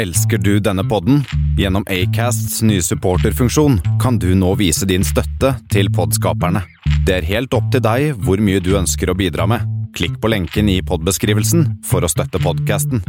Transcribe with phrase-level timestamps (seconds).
[0.00, 1.18] Elsker du denne podden?
[1.58, 6.62] Gjennom Acasts nye supporterfunksjon kan du nå vise din støtte til podskaperne.
[7.04, 9.66] Det er helt opp til deg hvor mye du ønsker å bidra med.
[9.92, 13.04] Klikk på lenken i podbeskrivelsen for å støtte podkasten.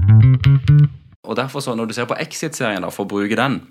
[1.23, 3.61] Og derfor så, Når du ser på Exit-serien, for å bruke den,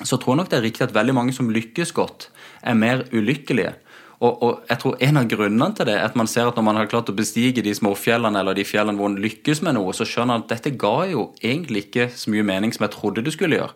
[0.00, 2.30] så tror jeg nok det er riktig at veldig mange som lykkes godt,
[2.64, 3.74] er mer ulykkelige.
[4.20, 6.64] Og, og jeg tror En av grunnene til det er at man ser at når
[6.64, 9.92] man har klart å bestige de småfjellene eller de fjellene hvor man lykkes med noe,
[9.92, 13.26] så skjønner man at dette ga jo egentlig ikke så mye mening som jeg trodde
[13.26, 13.74] det skulle gjøre.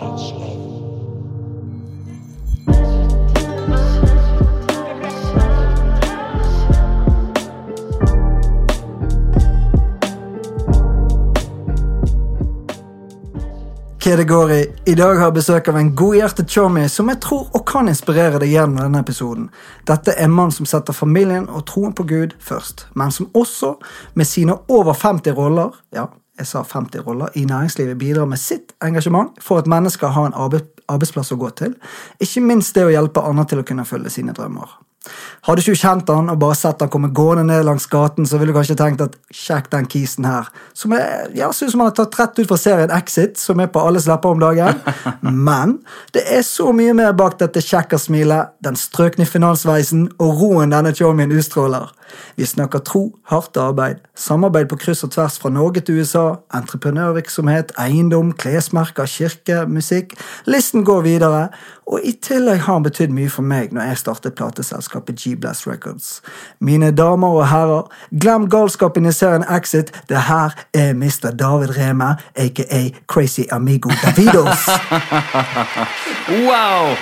[0.00, 0.49] Lord,
[14.04, 14.16] show me.
[14.16, 14.24] It is God's love.
[14.24, 14.72] Hva det går i?
[14.86, 18.38] I dag har jeg besøk av en godhjertet chommy som jeg tror og kan inspirere
[18.38, 19.50] deg gjennom denne episoden.
[19.86, 23.76] Dette er en mann som setter familien og troen på Gud først, men som også,
[24.14, 26.06] med sine over 50 roller, ja,
[26.38, 30.34] jeg sa 50 roller, i næringslivet bidrar med sitt engasjement for at mennesker har en
[30.88, 31.74] arbeidsplass å gå til,
[32.20, 34.89] ikke minst det å hjelpe andre til å kunne følge sine drømmer.
[35.46, 38.36] Hadde ikke du kjent han og bare sett han komme gående ned langs gaten, så
[38.36, 41.94] ville du kanskje tenkt at sjekk den kisen her, som jeg ja, synes han har
[41.96, 44.82] tatt rett ut fra serien Exit, som er på alles lepper om dagen.
[45.48, 45.78] Men
[46.12, 51.32] det er så mye mer bak dette kjekkersmilet, den strøkne finansveisen og roen denne chomien
[51.32, 51.88] utstråler.
[52.36, 57.72] Vi snakker tro, hardt arbeid, samarbeid på kryss og tvers fra Norge til USA, entreprenørvirksomhet,
[57.80, 60.14] eiendom, klesmerker, kirke, musikk.
[60.46, 61.48] Listen går videre,
[61.90, 66.20] og i tillegg har han betydd mye for meg når jeg startet plateselskapet G-Blast Records.
[66.60, 67.88] Mine damer og herrer,
[68.22, 71.32] glem galskapen i serien Exit, det her er Mr.
[71.34, 74.68] David Reme, aka Crazy Amigo Davidos.
[76.30, 76.94] Wow!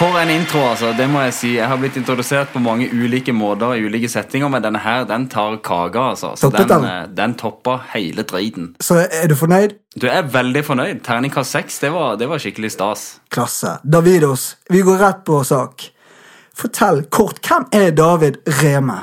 [0.00, 0.94] For en intro, altså.
[0.96, 1.48] Det må jeg si.
[1.58, 5.26] Jeg har blitt introdusert på mange ulike måter i ulike settinger, men denne her, den
[5.28, 6.30] tar kaka, altså.
[6.40, 7.02] Så Toppet den, den?
[7.02, 8.70] eh, den topper hele driten.
[8.80, 9.74] Så er du fornøyd?
[10.00, 11.02] Du er veldig fornøyd.
[11.04, 13.04] Terningkast seks, det, var- det var skikkelig stas.
[13.30, 13.74] Klasse.
[13.84, 15.90] Davidos, vi går rett på sak.
[16.56, 19.02] Fortell kort, hvem er David Reme?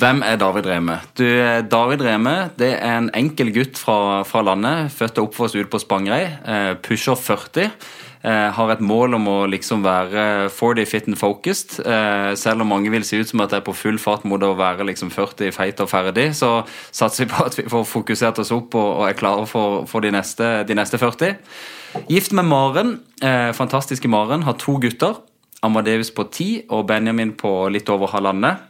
[0.00, 1.00] Hvem er David Reme?
[1.18, 5.58] Du, eh, David Reme det er en enkel gutt fra, fra landet, født og oppvokst
[5.60, 6.38] ute på Spangereid.
[6.46, 7.72] Eh, pusher 40.
[8.20, 11.78] Eh, har et mål om å liksom være 40 fit and focused.
[11.80, 14.42] Eh, selv om mange vil se ut som at det er på full fart mot
[14.44, 16.58] å være liksom 40 feit og ferdig, så
[16.92, 20.12] satser vi på at vi får fokusert oss opp og, er klare for, for de,
[20.12, 21.38] neste, de neste 40.
[22.12, 22.98] Gift med Maren.
[23.24, 24.44] Eh, fantastiske Maren.
[24.44, 25.22] Har to gutter.
[25.64, 28.66] Amadeus på ti og Benjamin på litt over halvannet.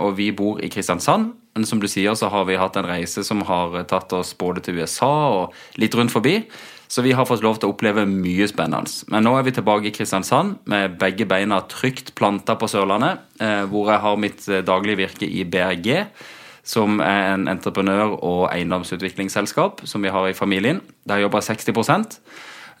[0.00, 1.34] Og vi bor i Kristiansand.
[1.52, 4.62] Men som du sier, så har vi hatt en reise som har tatt oss både
[4.64, 6.38] til USA og litt rundt forbi.
[6.90, 8.90] Så vi har fått lov til å oppleve mye spennende.
[9.12, 13.62] Men nå er vi tilbake i Kristiansand med begge beina trygt planta på Sørlandet, eh,
[13.70, 16.06] hvor jeg har mitt eh, daglige virke i BRG
[16.66, 20.82] som er en entreprenør- og eiendomsutviklingsselskap som vi har i familien.
[21.08, 22.20] Der jobber jeg 60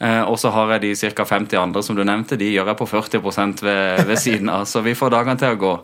[0.00, 1.24] Eh, og så har jeg de ca.
[1.28, 3.20] 50 andre som du nevnte, de gjør jeg på 40
[3.60, 4.64] ved, ved siden av.
[4.64, 5.74] Så vi får dagene til å gå.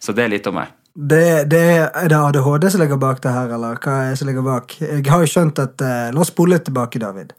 [0.00, 0.72] Så det er litt om meg.
[0.96, 4.30] Det, det er, det ADHD som ligger bak det her, eller hva er det som
[4.30, 4.78] ligger bak?
[4.80, 7.34] Jeg har jo skjønt at La oss spole litt tilbake, David.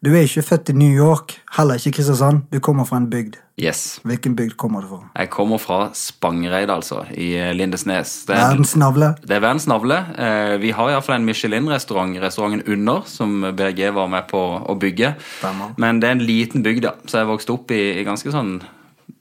[0.00, 2.46] Du er ikke født i New York, heller ikke Kristiansand.
[2.48, 3.34] Du kommer fra en bygd.
[3.60, 4.00] Yes.
[4.08, 5.00] Hvilken bygd kommer du fra?
[5.12, 8.14] Jeg kommer fra Spangereid, altså, i eh, Lindesnes.
[8.24, 9.10] Det er, Verdens navle.
[9.20, 9.98] det er verdens navle.
[10.16, 15.12] Eh, vi har iallfall en Michelin-restaurant, restauranten Under, som BG var med på å bygge.
[15.36, 15.74] Stemmer.
[15.76, 16.94] Men det er en liten bygd, ja.
[17.04, 18.56] Så jeg vokste opp i, i ganske sånn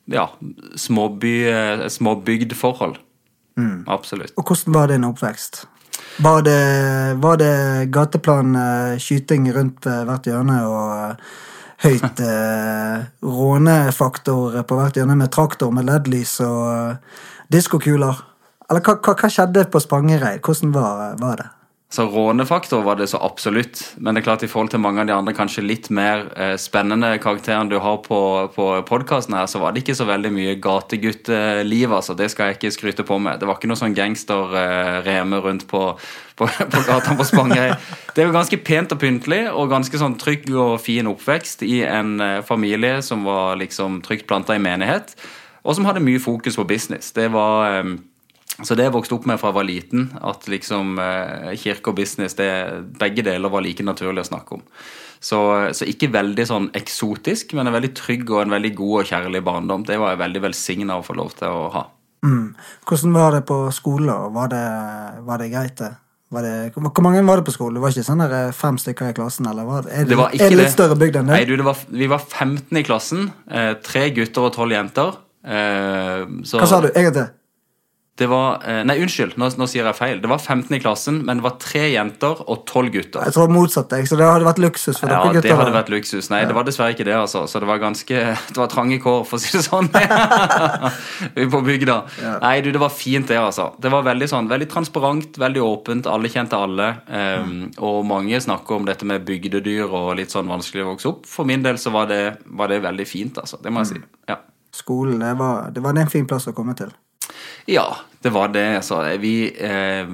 [0.07, 0.29] ja,
[0.79, 1.35] småby,
[1.91, 2.95] småbygdforhold.
[3.59, 3.84] Mm.
[3.91, 4.31] Absolutt.
[4.39, 5.66] Og hvordan var din oppvekst?
[6.17, 6.63] Var det,
[7.23, 7.53] var det
[7.93, 11.37] gateplan, eh, skyting rundt hvert hjørne og eh,
[11.85, 17.21] høyt eh, rånefaktor på hvert hjørne med traktor med LED-lys og eh,
[17.53, 18.25] diskokuler?
[18.69, 20.43] Eller hva, hva, hva skjedde på Spangereid?
[20.43, 21.47] Hvordan var, var det?
[21.89, 23.79] Så rånefaktor var det så absolutt.
[23.97, 26.53] Men det er klart i forhold til mange av de andre kanskje litt mer eh,
[26.61, 28.19] spennende karakterene du har på,
[28.53, 32.13] på podkasten her, så var det ikke så veldig mye gategutteliv, altså.
[32.13, 33.41] Det skal jeg ikke skryte på med.
[33.41, 35.81] Det var ikke noe sånn gangster-reme rundt på,
[36.38, 37.89] på, på gata på Spangereid.
[38.13, 42.19] Det var ganske pent og pyntelig og ganske sånn trygg og fin oppvekst i en
[42.21, 45.18] eh, familie som var liksom trygt planta i menighet,
[45.65, 47.09] og som hadde mye fokus på business.
[47.18, 47.95] Det var eh,
[48.65, 52.00] så det jeg vokste opp med fra jeg var liten, at liksom eh, kirke og
[52.00, 52.50] business, det,
[53.00, 54.65] begge deler var like naturlig å snakke om.
[55.19, 55.39] Så,
[55.75, 59.41] så ikke veldig sånn eksotisk, men en veldig trygg og en veldig god og kjærlig
[59.44, 59.83] barndom.
[59.88, 61.88] Det var jeg veldig velsigna å få lov til å ha.
[62.25, 62.53] Mm.
[62.88, 64.13] Hvordan var det på skole?
[64.13, 64.67] og Var det,
[65.27, 65.91] var det greit, det?
[66.29, 67.79] Var det, hvor mange var det på skole?
[67.79, 69.47] Det var ikke sånn der eh, fem stykker i klassen?
[69.50, 71.39] eller var det, det, var er det litt større bygd enn det?
[71.39, 73.31] Nei, du, det var, vi var 15 i klassen.
[73.50, 75.17] Eh, tre gutter og tolv jenter.
[75.41, 76.91] Eh, så, Hva sa du?
[76.94, 77.31] En gang til.
[78.19, 80.18] Det var eh, Nei, unnskyld, nå, nå sier jeg feil.
[80.19, 83.24] Det var 15 i klassen, men det var tre jenter og 12 gutter.
[83.30, 85.92] Jeg tror motsatt jeg, så det hadde vært luksus for Ja, dere det hadde vært
[85.94, 86.27] luksus.
[86.33, 87.45] Nei, det var dessverre ikke det, altså.
[87.48, 88.19] Så det var ganske
[88.50, 89.88] Det var trange kår, for å si det sånn.
[91.54, 91.98] På bygda.
[92.44, 93.71] Nei, du, det var fint, det, altså.
[93.80, 96.12] Det var veldig sånn, veldig transparent, veldig åpent.
[96.12, 96.92] Alle kjente alle.
[97.07, 101.27] Um, og mange snakker om dette med bygdedyr og litt sånn vanskelig å vokse opp.
[101.30, 102.24] For min del så var det,
[102.60, 103.62] var det veldig fint, altså.
[103.63, 104.07] Det må jeg si.
[104.31, 104.42] Ja.
[104.75, 106.92] Skolen, det var, det var en fin plass å komme til.
[107.69, 107.88] Ja,
[108.24, 108.66] det var det.
[108.81, 109.01] Altså.
[109.21, 110.13] Vi eh,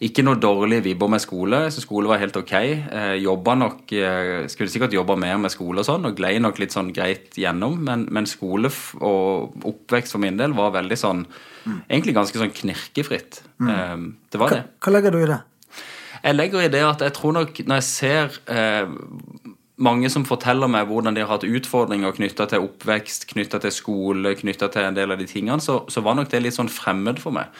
[0.00, 2.52] Ikke noe dårlig vibber med skole, så skole var helt ok.
[2.56, 6.58] Eh, jobba nok eh, Skulle sikkert jobba mer med skole og sånn, og glei nok
[6.62, 11.26] litt sånn greit gjennom, men, men skole og oppvekst for min del var veldig sånn
[11.90, 13.42] Egentlig ganske sånn knirkefritt.
[13.60, 13.96] Eh,
[14.32, 14.64] det var Hva, det.
[14.80, 15.40] hva legger du i det?
[16.20, 18.88] Jeg legger i det at jeg tror nok når jeg ser eh,
[19.80, 24.34] mange som forteller meg hvordan de har hatt utfordringer knytta til oppvekst, knytta til skole,
[24.36, 27.20] knytta til en del av de tingene, så, så var nok det litt sånn fremmed
[27.22, 27.52] for meg.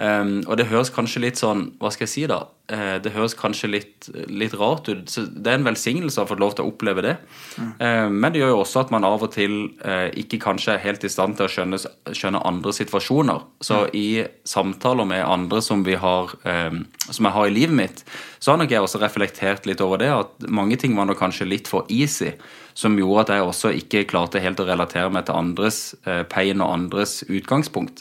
[0.00, 2.38] Um, og det høres kanskje litt sånn Hva skal jeg si, da?
[2.70, 5.04] Uh, det høres kanskje litt, litt rart ut.
[5.12, 7.14] Så det er en velsignelse å ha fått lov til å oppleve det.
[7.60, 10.84] Eh, men det gjør jo også at man av og til uh, ikke kanskje er
[10.84, 11.80] helt i stand til å skjønne,
[12.16, 13.46] skjønne andre situasjoner.
[13.66, 18.04] Så i samtaler med andre som, vi har, um, som jeg har i livet mitt,
[18.40, 20.08] så har nok jeg også reflektert litt over det.
[20.08, 22.32] At mange ting var nok kanskje litt for easy.
[22.72, 26.62] Som gjorde at jeg også ikke klarte helt å relatere meg til andres eh, pain
[26.64, 28.00] og andres utgangspunkt.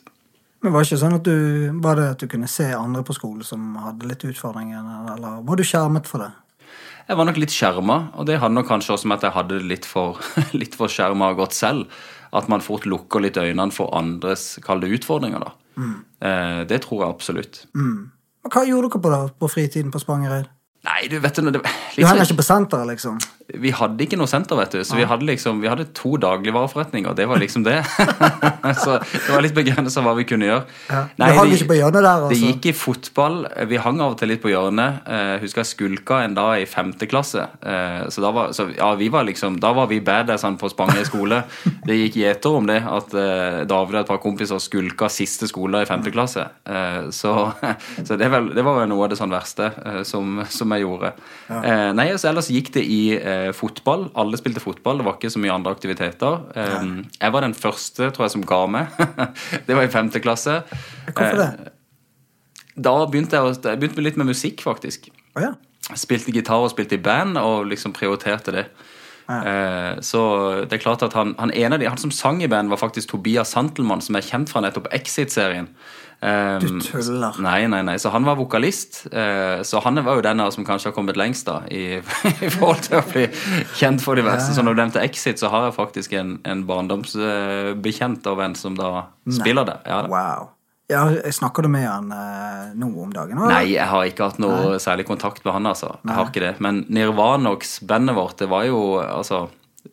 [0.64, 1.36] Men var det ikke sånn at du,
[1.84, 5.60] var det at du kunne se andre på skolen som hadde litt utfordringer, eller var
[5.60, 6.32] du skjermet for det?
[7.10, 9.60] Jeg var nok litt skjerma, og det hadde nok kanskje også med at jeg hadde
[9.60, 10.20] det litt for,
[10.62, 12.00] litt for skjerma godt selv.
[12.36, 15.56] At man fort lukker litt øynene for andres kalde utfordringer, da.
[15.80, 17.64] Eh, det tror jeg absolutt.
[17.74, 18.12] Men
[18.48, 20.48] Hva gjorde dere på da, på fritiden på Spangereid?
[20.88, 23.20] Nei, du vet du, det, Du liksom, ikke på senteret, liksom?
[23.58, 24.82] Vi hadde ikke noe senter, vet du.
[24.86, 27.80] Så vi hadde liksom, vi hadde to dagligvareforretninger, det var liksom det.
[28.84, 30.66] så det var litt begrensa hva vi kunne gjøre.
[30.90, 31.00] Ja.
[31.18, 32.52] Du hang det- ikke på hjørnet der, Det altså?
[32.52, 33.40] gikk i fotball.
[33.72, 35.02] Vi hang av og til litt på hjørnet.
[35.08, 37.48] Uh, husker jeg skulka en dag i femte klasse.
[37.66, 41.10] Uh, så da var, så, ja, vi var liksom, da var vi badassene på Spangereid
[41.10, 41.42] skole.
[41.90, 45.82] Det gikk gjeter om det at uh, David og et par kompiser skulka siste skole
[45.82, 46.46] i femte klasse.
[46.70, 47.50] Uh, så
[48.06, 49.72] så det, vel, det var vel noe av det sånn verste
[50.06, 51.12] som, som, som jeg gjorde.
[51.50, 54.10] Eh, nei, så ellers gikk det i eh, fotball.
[54.20, 55.02] Alle spilte fotball.
[55.02, 56.44] Det var ikke så mye andre aktiviteter.
[56.54, 59.02] Eh, jeg var den første, tror jeg, som ga meg.
[59.68, 60.62] det var i femte klasse.
[61.10, 61.50] Hvorfor det?
[62.80, 65.10] Da begynte jeg, jeg begynte litt med musikk, faktisk.
[65.36, 65.56] Oh, ja.
[65.98, 68.70] Spilte gitar og spilte i band, og liksom prioriterte det.
[69.30, 70.00] Ja.
[70.02, 70.20] så
[70.66, 72.80] det er klart at han, han ene av de, han som sang i band, var
[72.82, 75.68] faktisk Tobias Santelmann, som er kjent fra nettopp Exit-serien.
[76.22, 77.38] Eh, Du tuller.
[77.40, 77.96] Nei, nei, nei.
[78.00, 79.06] Så han var vokalist.
[79.14, 82.00] Uh, så han var jo den som kanskje har kommet lengst da, i,
[82.46, 83.26] i forhold til å bli
[83.80, 84.54] kjent for de verste.
[84.58, 88.76] Så når du nevnte Exit, så har jeg faktisk en, en barndomsbekjent og venn som
[88.80, 89.84] da spiller der.
[89.88, 90.10] Ja, da.
[90.12, 90.56] Wow.
[90.90, 93.38] Ja, snakker du med han uh, nå om dagen?
[93.38, 93.54] eller?
[93.54, 95.94] Nei, jeg har ikke hatt noe særlig kontakt med han, altså.
[96.02, 96.56] Jeg har ikke det.
[96.66, 99.46] Men Nirvanox, bandet vårt, det var jo altså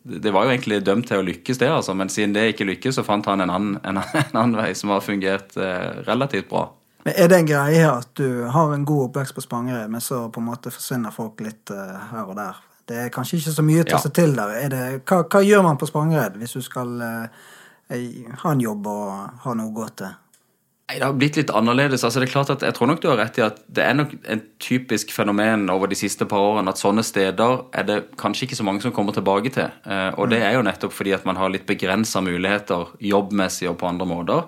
[0.07, 1.95] det var jo egentlig dømt til å lykkes, det, altså.
[1.97, 4.93] men siden det ikke lykkes, så fant han en annen, en, en annen vei som
[4.93, 6.69] har fungert eh, relativt bra.
[7.07, 10.25] Men Er det en greie at du har en god oppvekst på Spangereid, men så
[10.31, 12.63] på en måte forsvinner folk litt eh, her og der?
[12.87, 14.53] Det er kanskje ikke så mye å ta seg til der.
[14.55, 17.45] Er det, hva, hva gjør man på Spangereid hvis du skal eh,
[18.43, 20.15] ha en jobb og ha noe å gå til?
[20.87, 22.03] Nei, Det har blitt litt annerledes.
[22.03, 23.93] altså det er klart at Jeg tror nok du har rett i at det er
[23.93, 28.47] nok en typisk fenomen over de siste par årene at sånne steder er det kanskje
[28.47, 29.67] ikke så mange som kommer tilbake til.
[29.85, 33.77] Eh, Og det er jo nettopp fordi at man har litt begrensa muligheter jobbmessig og
[33.79, 34.47] på andre måter.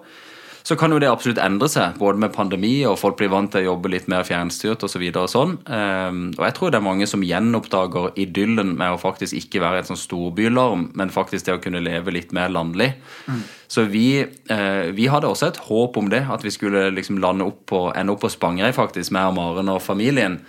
[0.64, 3.62] Så kan jo det absolutt endre seg, både med pandemi og folk blir vant til
[3.64, 5.02] å jobbe litt mer fjernstyrt osv.
[5.10, 5.58] Og, så sånn.
[5.68, 9.80] Eh, og jeg tror det er mange som gjenoppdager idyllen med å faktisk ikke være
[9.80, 12.94] et sånn storbylarm, men faktisk det å kunne leve litt mer landlig.
[13.70, 17.46] Så vi, eh, vi hadde også et håp om det, at vi skulle liksom lande
[17.46, 20.40] opp på, ende opp på Spangereid faktisk, med Maren og familien.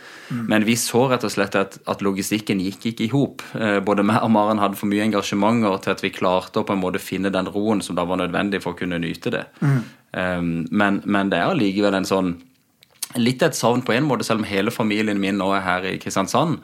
[0.49, 3.45] Men vi så rett og slett at, at logistikken gikk ikke i hop.
[3.59, 6.73] Eh, både meg og Maren hadde for mye engasjementer til at vi klarte å på
[6.73, 9.45] en måte finne den roen som da var nødvendig for å kunne nyte det.
[9.61, 12.39] Eh, men, men det er allikevel en sånn
[13.19, 15.99] litt et savn på en måte, selv om hele familien min nå er her i
[16.00, 16.61] Kristiansand.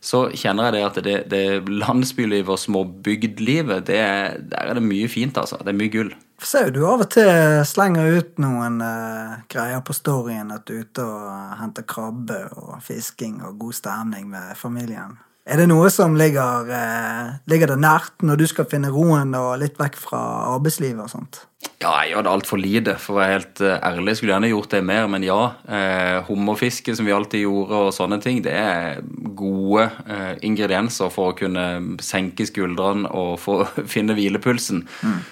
[0.00, 4.82] Så kjenner jeg det at det, det landsbylivet og småbygdlivet, det, er- der er det
[4.86, 5.58] mye fint, altså.
[5.60, 6.12] Det er mye gull.
[6.40, 7.28] Ser du av og til
[7.68, 12.78] slenger ut noen uh, greier på storyen at du er ute og henter krabbe og
[12.80, 15.18] fisking og god stemning med familien.
[15.48, 19.56] Er det noe som ligger, eh, ligger det nært når du skal finne roen og
[19.62, 20.20] litt vekk fra
[20.52, 21.40] arbeidslivet og sånt?
[21.80, 24.14] Ja, jeg gjør det altfor lite, for å være helt eh, ærlig.
[24.18, 25.38] Skulle gjerne gjort det mer, men ja.
[25.64, 29.00] Eh, hummerfiske, som vi alltid gjorde, og sånne ting, det er
[29.36, 31.66] gode eh, ingredienser for å kunne
[32.04, 33.62] senke skuldrene og få,
[33.94, 34.84] finne hvilepulsen.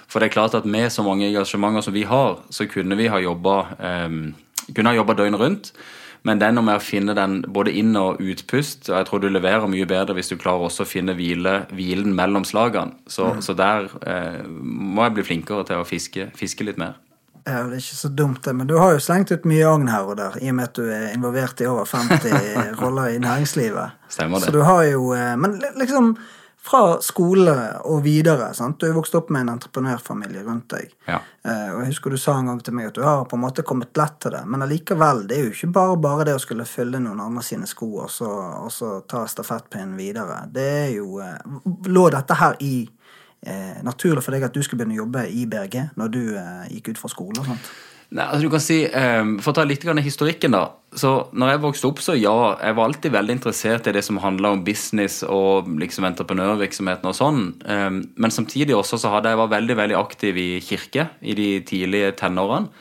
[0.09, 3.12] For det er klart at med så mange engasjementer som vi har, så kunne vi
[3.12, 4.21] ha jobba eh,
[4.75, 5.73] kunne ha jobba døgnet rundt.
[6.27, 9.23] Men det er noe med å finne den både inn- og utpust, og jeg tror
[9.23, 12.99] du leverer mye bedre hvis du klarer også å finne hvile, hvilen mellom slagene.
[13.07, 16.99] Så, så der eh, må jeg bli flinkere til å fiske, fiske litt mer.
[17.49, 18.53] Ja, det er ikke så dumt, det.
[18.59, 20.77] Men du har jo slengt ut mye agn her og der, i og med at
[20.77, 22.35] du er involvert i over 50
[22.83, 23.97] roller i næringslivet.
[24.13, 24.51] Stemmer det.
[24.51, 26.17] Så du har jo eh, Men liksom
[26.69, 27.55] fra skole
[27.89, 28.53] og videre.
[28.55, 28.81] sant?
[28.81, 30.93] Du er vokst opp med en entreprenørfamilie rundt deg.
[31.09, 31.21] Ja.
[31.45, 33.45] Eh, og jeg husker du sa en gang til meg at du har på en
[33.47, 34.45] måte kommet lett til det.
[34.47, 37.69] Men allikevel, det er jo ikke bare bare det å skulle fylle noen andre sine
[37.71, 38.29] sko og så,
[38.65, 40.43] og så ta stafettpinnen videre.
[40.53, 41.37] Det er jo eh,
[41.89, 42.75] Lå dette her i
[43.47, 46.67] eh, naturlig for deg at du skulle begynne å jobbe i BRG når du eh,
[46.77, 47.71] gikk ut fra skole og sånt?
[48.09, 50.71] Nei, altså du kan si, um, For å ta litt grann historikken, da.
[50.97, 54.21] så når jeg vokste opp, så ja, jeg var alltid veldig interessert i det som
[54.23, 57.43] handla om business og liksom entreprenørvirksomheten og sånn.
[57.69, 61.50] Um, men samtidig også så hadde jeg var veldig veldig aktiv i kirke i de
[61.69, 62.73] tidlige tenårene.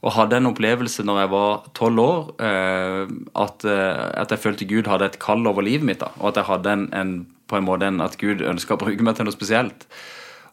[0.00, 3.04] Og hadde en opplevelse når jeg var tolv år, uh,
[3.44, 6.00] at, uh, at jeg følte Gud hadde et kall over livet mitt.
[6.00, 7.12] da, Og at jeg hadde en, en,
[7.52, 9.84] på en måte en, at Gud ønska å bruke meg til noe spesielt.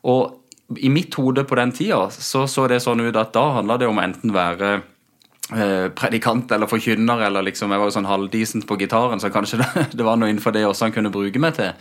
[0.03, 0.35] Og
[0.75, 3.87] i mitt hode på den tida så så det sånn ut at da handla det
[3.87, 4.71] om å enten være
[5.55, 9.61] eh, predikant eller forkynner, eller liksom Jeg var jo sånn halvdisent på gitaren, så kanskje
[9.63, 11.71] det, det var noe innenfor det også han kunne bruke meg til.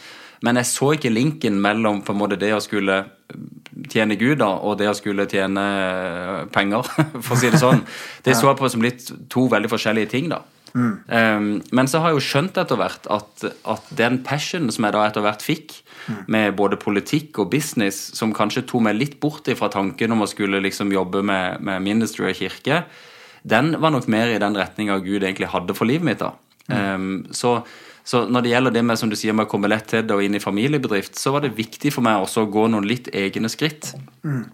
[0.44, 3.04] Men jeg så ikke linken mellom på en måte det å skulle
[3.90, 6.86] tjene Gud da, og det å skulle tjene eh, penger,
[7.24, 7.82] for å si det sånn.
[8.22, 10.44] Det så jeg på som litt to veldig forskjellige ting, da.
[10.76, 14.92] Um, men så har jeg jo skjønt etter hvert at, at den passionen som jeg
[14.92, 15.72] da etter hvert fikk,
[16.26, 20.30] med både politikk og business, som kanskje tok meg litt bort fra tanken om å
[20.30, 22.84] skulle liksom jobbe med, med ministry og kirke,
[23.46, 26.22] den var nok mer i den retninga Gud egentlig hadde for livet mitt.
[26.22, 26.34] da.
[26.66, 27.60] Um, så,
[28.06, 30.14] så når det gjelder det med som du sier, med å komme lett til det
[30.14, 33.08] og inn i familiebedrift, så var det viktig for meg også å gå noen litt
[33.10, 33.88] egne skritt.
[34.22, 34.44] Mm.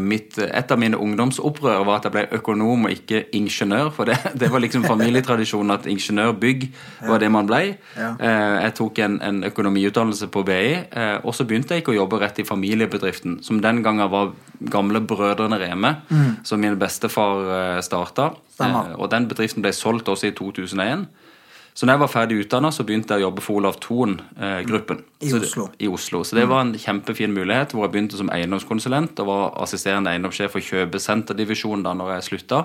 [0.00, 3.92] Mitt, et av mine ungdomsopprør var at jeg ble økonom og ikke ingeniør.
[3.94, 6.66] For det, det var liksom familietradisjonen at ingeniørbygg
[7.06, 7.60] var det man ble.
[7.94, 8.10] Ja.
[8.16, 12.00] Eh, Jeg tok en, en økonomiutdannelse på BI, eh, og så begynte jeg ikke å
[12.00, 14.34] jobbe rett i familiebedriften, som den gangen var
[14.74, 15.94] gamle Brødrene Reme,
[16.42, 18.32] som min bestefar starta.
[18.56, 18.96] Stemmer.
[18.98, 21.06] Og den bedriften ble solgt også i 2001.
[21.78, 25.04] Så når jeg var ferdig utdanna, så begynte jeg å jobbe for Olav Thon-gruppen.
[25.22, 25.68] I Oslo.
[25.78, 26.24] I Oslo.
[26.26, 30.56] Så det var en kjempefin mulighet, hvor jeg begynte som eiendomskonsulent og var assisterende eiendomssjef
[30.56, 32.64] for kjøpesenterdivisjonen da når jeg slutta.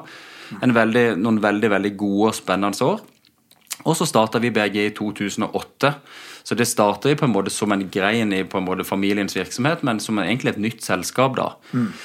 [0.65, 3.03] En veldig, noen veldig, veldig gode og spennende år.
[3.84, 5.93] Og så starta vi BG i 2008.
[6.44, 9.84] Så det starter på en måte som en grein i på en måte familiens virksomhet,
[9.88, 11.38] men som egentlig et nytt selskap.
[11.40, 11.54] da.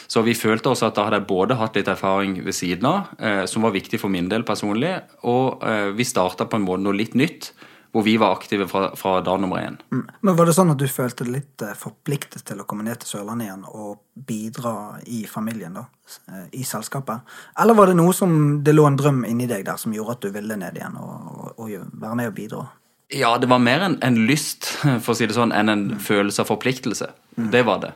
[0.07, 3.15] Så vi følte også at da hadde jeg både hatt litt erfaring ved siden av,
[3.19, 4.95] eh, som var viktig for min del personlig,
[5.27, 7.53] og eh, vi starta på en måte noe litt nytt,
[7.93, 9.79] hvor vi var aktive fra, fra dag nummer én.
[9.93, 10.09] Mm.
[10.21, 13.01] Men var det sånn at du følte deg litt eh, forpliktet til å komme ned
[13.01, 14.75] til Sørlandet igjen og bidra
[15.09, 15.87] i familien, da?
[16.29, 17.25] eh, I selskapet?
[17.59, 20.27] Eller var det noe som det lå en drøm inni deg der som gjorde at
[20.27, 22.67] du ville ned igjen og, og, og være med og bidra?
[23.09, 24.67] Ja, det var mer en, en lyst,
[25.05, 27.09] for å si det sånn, enn en følelse av forpliktelse.
[27.53, 27.93] Det var det.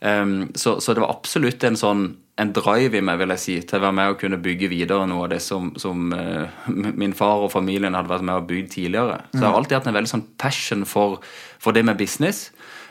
[0.00, 3.54] Um, så, så det var absolutt en sånn en drive i meg, vil jeg si,
[3.66, 7.14] til å være med og kunne bygge videre noe av det som, som uh, min
[7.18, 9.16] far og familien hadde vært med og bygd tidligere.
[9.32, 11.18] Så jeg har alltid hatt en veldig sånn passion for,
[11.58, 12.48] for det med business.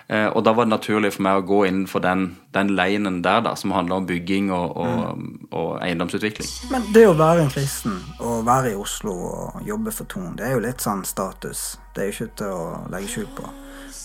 [0.09, 3.41] Eh, og da var det naturlig for meg å gå innenfor den, den leinen der,
[3.43, 6.47] da, som handler om bygging og, og, og eiendomsutvikling.
[6.71, 10.47] Men det å være en kristen og være i Oslo og jobbe for Ton, det
[10.47, 11.73] er jo litt sånn status.
[11.91, 13.49] Det er jo ikke til å legge skjul på.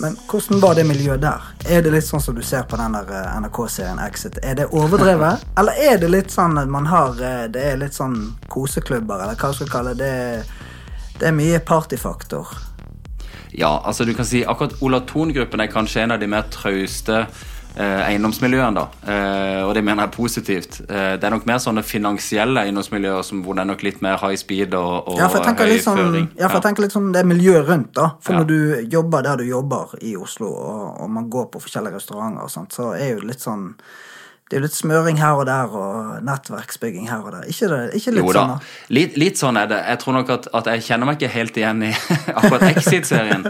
[0.02, 1.46] Men hvordan var det miljøet der?
[1.70, 4.40] Er det litt sånn som du ser på den der eh, NRK-serien Exit?
[4.42, 5.44] Er det overdrevet?
[5.60, 8.16] Eller er det litt sånn at man har eh, Det er litt sånn
[8.50, 10.12] koseklubber, eller hva skal jeg kalle det?
[11.20, 12.50] Det er mye partyfaktor.
[13.58, 17.26] Ja, altså du kan si akkurat Olav Thon-gruppen er kanskje en av de mer trauste
[17.76, 18.74] eh, eiendomsmiljøene.
[18.74, 20.80] da, eh, Og det mener jeg positivt.
[20.88, 24.16] Eh, det er nok mer sånne finansielle eiendomsmiljøer som, hvor det er nok litt mer
[24.22, 26.28] high speed og, og Ja, for høy sånn, føring.
[26.38, 28.10] ja, for jeg tenker litt sånn det miljøet rundt, da.
[28.20, 28.40] For Ja.
[28.40, 32.42] når du jobber der du jobber i Oslo, og, og man går på forskjellige restauranter
[32.42, 33.74] og sånt, så er jo litt sånn
[34.52, 37.46] Det er jo litt smøring her og der, og nettverksbygging her og der.
[37.48, 38.56] Ikke, det, ikke litt Jo sånn, da,
[38.92, 39.78] litt, litt sånn er det.
[39.88, 41.92] Jeg tror nok at, at jeg kjenner meg ikke helt igjen i
[42.36, 43.46] akkurat Exit-serien.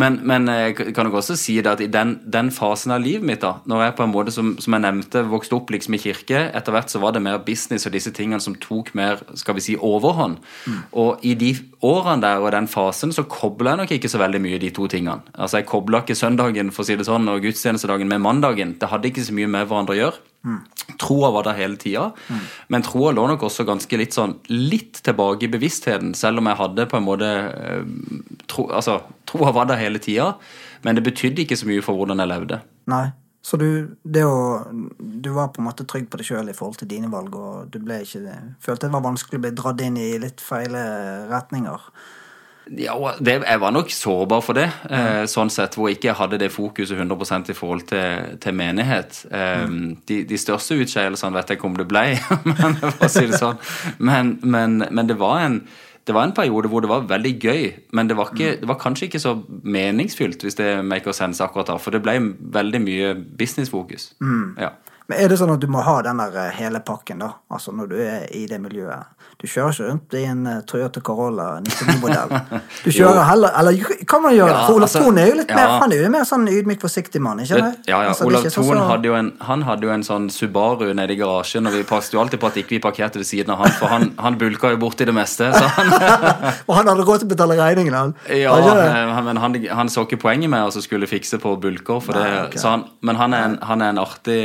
[0.00, 3.28] Men, men jeg kan nok også si det at i den, den fasen av livet
[3.28, 6.00] mitt, da, når jeg på en måte som, som jeg nevnte, vokste opp liksom i
[6.00, 9.58] kirke, etter hvert så var det mer business og disse tingene som tok mer skal
[9.58, 10.40] vi si, overhånd.
[10.96, 11.52] Og i de
[11.84, 14.88] årene der og den fasen så kobla jeg nok ikke så veldig mye de to
[14.88, 15.20] tingene.
[15.36, 18.78] Altså Jeg kobla ikke søndagen for å si det sånn, og gudstjenestedagen med mandagen.
[18.80, 20.24] Det hadde ikke så mye med hverandre å gjøre.
[20.98, 22.08] Troa var der hele tida,
[22.72, 26.58] men troa lå nok også ganske litt sånn litt tilbake i bevisstheten, selv om jeg
[26.62, 27.84] hadde på en måte eh,
[28.50, 30.32] tro, altså, troa var der hele tida,
[30.86, 32.62] men det betydde ikke så mye for hvordan jeg levde.
[32.90, 33.06] Nei.
[33.48, 33.68] Så du,
[34.20, 34.32] å,
[34.98, 37.70] du var på en måte trygg på deg sjøl i forhold til dine valg, og
[37.72, 40.82] du ble ikke følte det var vanskelig å bli dratt inn i litt feile
[41.30, 41.86] retninger.
[42.76, 46.38] Ja, det, Jeg var nok sårbar for det, eh, sånn sett, hvor jeg ikke hadde
[46.40, 49.24] det fokuset 100% i forhold til, til menighet.
[49.32, 49.66] Eh,
[50.08, 52.04] de, de største utskeielsene vet jeg ikke om det ble,
[52.50, 52.76] men,
[53.08, 53.60] si det sånn.
[53.98, 55.62] men, men, men det, var en,
[56.04, 57.64] det var en periode hvor det var veldig gøy,
[57.96, 61.72] men det var, ikke, det var kanskje ikke så meningsfylt, hvis det maker sense akkurat
[61.72, 62.18] da, for det ble
[62.58, 64.12] veldig mye businessfokus.
[64.60, 64.74] Ja.
[65.08, 67.30] Men er det sånn at du må ha den der eh, hele pakken, da?
[67.48, 69.08] Altså når du er i det miljøet?
[69.38, 72.32] Du kjører ikke rundt i en eh, Toyota Corolla 99-modell.
[72.84, 74.56] Du kjører heller Eller kan man gjøre det?
[74.56, 75.72] Ja, For Olav altså, Thon er jo litt mer.
[75.82, 77.70] Han er jo mer sånn ydmyk, forsiktig mann, ikke det?
[77.88, 78.10] Ja, ja.
[78.10, 81.18] Altså, Olav Thon så- hadde jo en, han hadde jo en sånn Subaru nede i
[81.20, 83.74] garasjen, og vi passet jo alltid på at ikke vi parkerte ved siden av han,
[83.78, 85.52] for han, han bulka jo borti det meste.
[85.54, 85.94] Så han,
[86.68, 88.14] Og han hadde råd til å betale regningen, han.
[88.34, 92.02] ja, eh, men han, han så ikke poenget med å skulle fikse på bulker.
[92.12, 92.60] Det, okay.
[92.60, 94.40] så han, men han er, en, han, er en artig,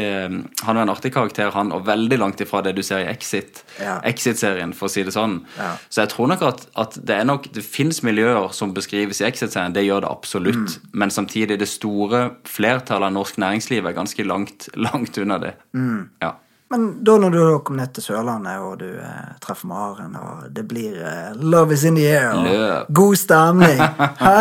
[0.62, 3.64] han er en artig karakter, han, og veldig langt ifra det du ser i Exit.
[3.82, 3.98] Ja.
[4.08, 5.40] Exit-serien, for å si det sånn.
[5.58, 5.74] Ja.
[5.90, 9.28] Så jeg tror nok at, at det er nok Det fins miljøer som beskrives i
[9.28, 10.78] Exit-serien, det gjør det absolutt.
[10.78, 10.94] Mm.
[11.04, 15.56] Men samtidig, det store flertallet av norsk næringsliv er ganske langt, langt unna det.
[15.74, 16.10] Mm.
[16.24, 16.36] Ja.
[16.74, 20.64] Men da når du kom ned til Sørlandet, og du eh, treffer Maren, og det
[20.66, 22.88] blir eh, love is in the air, og Løp.
[22.98, 23.84] god stemning
[24.26, 24.38] Hæ?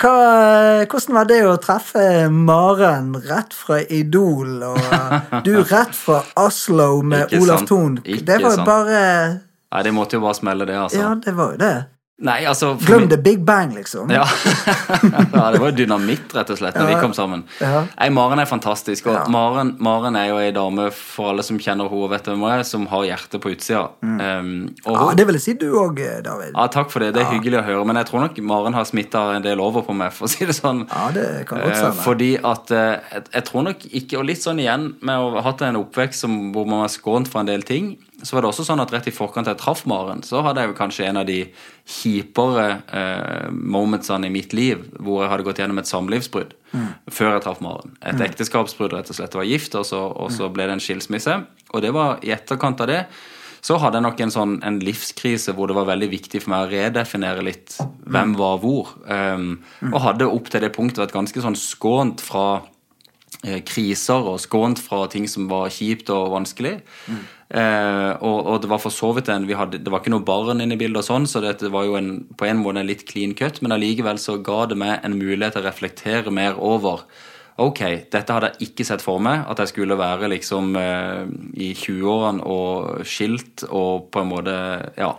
[0.00, 6.20] Hva, hvordan var det å treffe Maren rett fra Idol, og eh, du rett fra
[6.40, 7.64] Oslo med Olav.
[7.68, 7.96] Thon?
[8.04, 9.00] Det var jo bare
[9.70, 10.98] Nei, det måtte jo bare smelle, det, altså.
[10.98, 11.74] Ja, det var jo det.
[12.20, 14.10] Nei, altså Glem det big bang, liksom.
[14.12, 14.26] Ja.
[15.32, 16.94] ja, det var dynamitt, rett og slett, når Ja.
[16.94, 17.44] vi kom sammen.
[17.60, 17.84] Ja.
[17.98, 19.06] Nei, Maren er fantastisk.
[19.08, 19.24] Og Ja.
[19.32, 22.50] Maren, Maren er jo ei dame, for alle som kjenner henne vet vet hvem hun
[22.52, 23.86] er, som har hjertet på utsida.
[24.02, 24.74] Um, Mm.
[24.86, 26.52] Ja, hun- det vil jeg si du òg, David.
[26.54, 27.14] ja, takk for det.
[27.14, 27.86] Det er hyggelig å høre.
[27.86, 30.44] Men jeg tror nok Maren har smitta en del over på meg, for å si
[30.44, 30.86] det sånn.
[30.90, 32.02] Ja, det kan godt Eh, stemme.
[32.04, 35.42] Fordi at eh, jeg, jeg tror nok ikke Og litt sånn igjen med å ha
[35.42, 38.50] hatt en oppvekst som, hvor man er skånt for en del ting, så var det
[38.50, 41.20] også sånn at rett i forkant jeg traff Maren, så hadde jeg jo kanskje en
[41.22, 41.40] av de
[41.88, 46.54] kjipere eh, momentsene i mitt liv hvor jeg hadde gått gjennom et samlivsbrudd
[47.10, 47.96] før jeg traff Maren.
[48.06, 49.34] Et ekteskapsbrudd, rett og slett.
[49.34, 51.34] Jeg var gift, og så, og så ble det en skilsmisse.
[51.74, 53.04] Og det var i etterkant av det
[53.60, 56.64] så hadde jeg nok en sånn en livskrise hvor det var veldig viktig for meg
[56.64, 57.76] å redefinere litt
[58.08, 58.94] hvem var hvor.
[59.04, 59.58] Um,
[59.90, 62.62] og hadde opp til det punktet vært ganske sånn skånt fra
[63.64, 66.74] kriser og skånt fra ting som var kjipt og vanskelig.
[67.50, 70.22] Eh, og, og det var for så vidt en vi hadde, Det var ikke noe
[70.22, 72.84] barn inne i bildet, og sånn, så det, det var jo en, på en måte
[72.84, 76.34] en litt clean cut, men allikevel så ga det meg en mulighet til å reflektere
[76.34, 77.06] mer over
[77.60, 81.26] Ok, dette hadde jeg ikke sett for meg, at jeg skulle være liksom eh,
[81.60, 84.54] i 20-årene og skilt og på en måte
[84.96, 85.10] Ja.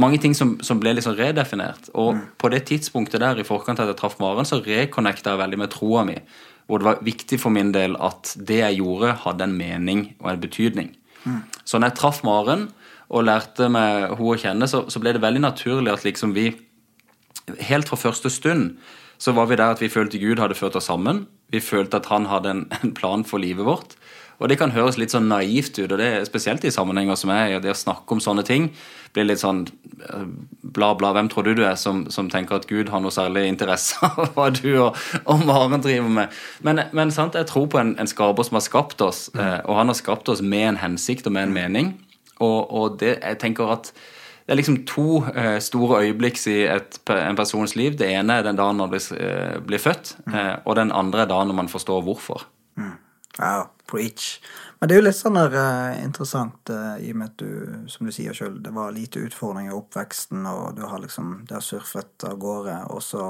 [0.00, 1.90] Mange ting som, som ble liksom redefinert.
[1.92, 5.42] Og på det tidspunktet der i forkant av at jeg traff Maren, så reconnecta jeg
[5.42, 6.16] veldig med troa mi.
[6.70, 10.30] Hvor det var viktig for min del at det jeg gjorde, hadde en mening og
[10.30, 10.92] en betydning.
[11.66, 12.68] Så når jeg traff Maren
[13.10, 16.52] og lærte meg henne å kjenne, så, så ble det veldig naturlig at liksom vi
[17.66, 18.76] Helt fra første stund
[19.18, 21.24] så var vi der at vi følte Gud hadde ført oss sammen.
[21.50, 23.96] Vi følte at han hadde en, en plan for livet vårt.
[24.38, 27.32] Og det kan høres litt sånn naivt ut, og det er spesielt i sammenhenger som
[27.34, 28.70] er det å snakke om sånne ting.
[29.16, 30.26] Blir litt sånn eh,
[30.62, 33.46] bla, bla, hvem tror du du er som, som tenker at Gud har noe særlig
[33.50, 36.38] interesse av hva du og, og Maren driver med?
[36.66, 39.80] Men, men sant, jeg tror på en, en skaper som har skapt oss, eh, og
[39.80, 41.92] han har skapt oss med en hensikt og med en mening.
[42.40, 43.92] Og, og det, jeg tenker at
[44.50, 47.94] det er liksom to eh, store øyeblikk i et, en persons liv.
[47.94, 51.30] Det ene er den dagen man blir, eh, blir født, eh, og den andre er
[51.30, 52.42] dagen når man forstår hvorfor.
[53.38, 54.40] Ja, preach.
[54.80, 57.88] Men det er jo litt sånn der, uh, interessant, uh, i og med at du,
[57.92, 61.58] som du sier sjøl, det var lite utfordringer i oppveksten, og du har liksom Det
[61.58, 63.26] har surfet av gårde, og så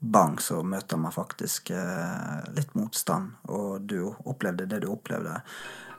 [0.00, 5.40] bang, så møter man faktisk uh, litt motstand, og du opplevde det du opplevde.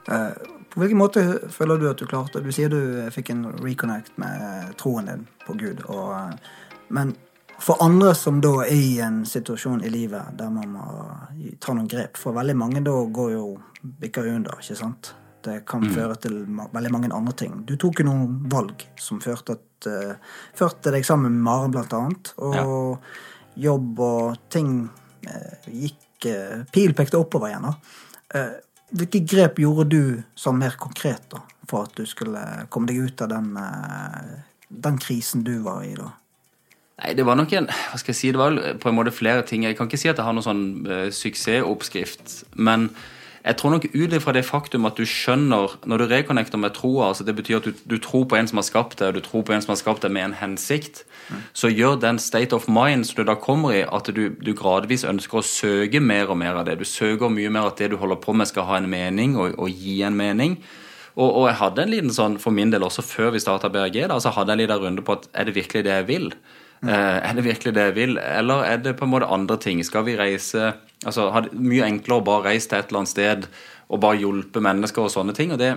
[0.06, 4.76] På hvilken måte føler du at du klarte Du sier du fikk en reconnect med
[4.78, 6.36] troen din på Gud, og,
[6.94, 7.16] men
[7.62, 10.86] for andre som da er i en situasjon i livet der man må
[11.62, 13.44] ta noen grep For veldig mange da går jo
[14.02, 15.12] bikker under, ikke sant?
[15.46, 17.60] Det kan føre til veldig mange andre ting.
[17.68, 21.94] Du tok jo noen valg som førte, at, uh, førte deg sammen med Maren, blant
[21.94, 22.32] annet.
[22.42, 22.98] Og
[23.54, 24.72] jobb og ting
[25.28, 28.02] uh, gikk uh, Pil pekte oppover igjen, da.
[28.34, 28.54] Eh,
[28.96, 30.02] hvilke grep gjorde du
[30.38, 32.42] sånn mer konkret da, for at du skulle
[32.72, 34.30] komme deg ut av den, eh,
[34.68, 36.12] den krisen du var i da?
[36.96, 38.32] Nei, det var nok en Hva skal jeg si?
[38.32, 39.66] Det var på en måte flere ting.
[39.66, 42.90] Jeg kan ikke si at jeg har noen sånn uh, suksessoppskrift, men
[43.46, 47.12] jeg tror nok ut ifra det faktum at du skjønner Når du reconnecter med troa,
[47.12, 49.22] altså det betyr at du, du, tror på en som har skapt deg, og du
[49.22, 51.04] tror på en som har skapt deg med en hensikt,
[51.54, 55.06] så gjør den state of mind som du da kommer i, at du, du, gradvis
[55.06, 56.78] ønsker å søke mer og mer av det.
[56.80, 59.54] Du søker mye mer at det du holder på med, skal ha en mening og,
[59.62, 60.58] og gi en mening.
[61.14, 64.08] Og, og, jeg hadde en liten sånn, for min del også før vi starta BRG,
[64.10, 66.32] da, så hadde jeg en liten runde på at er det virkelig det jeg vil?
[66.86, 66.92] Mm.
[66.92, 69.82] Eh, er det virkelig det jeg vil, eller er det på en måte andre ting?
[69.84, 73.12] Skal vi reise altså har det Mye enklere å bare reise til et eller annet
[73.12, 73.48] sted
[73.86, 75.52] og bare hjelpe mennesker og sånne ting.
[75.52, 75.76] og det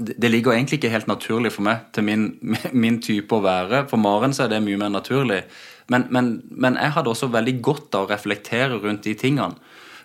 [0.00, 2.22] det ligger egentlig ikke helt naturlig for meg til min,
[2.72, 3.82] min type å være.
[3.90, 5.42] For Maren så er det mye mer naturlig.
[5.92, 9.58] Men, men, men jeg hadde også veldig godt av å reflektere rundt de tingene.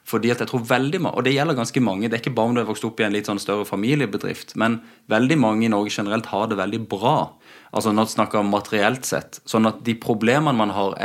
[0.06, 2.10] Fordi at jeg tror veldig mange, Og det gjelder ganske mange.
[2.10, 4.56] Det er ikke bare om du har vokst opp i en litt sånn større familiebedrift.
[4.60, 7.32] Men veldig mange i Norge generelt har det veldig bra.
[7.76, 9.42] Altså du snakker materielt sett.
[9.50, 10.96] Sånn at de problemene man har,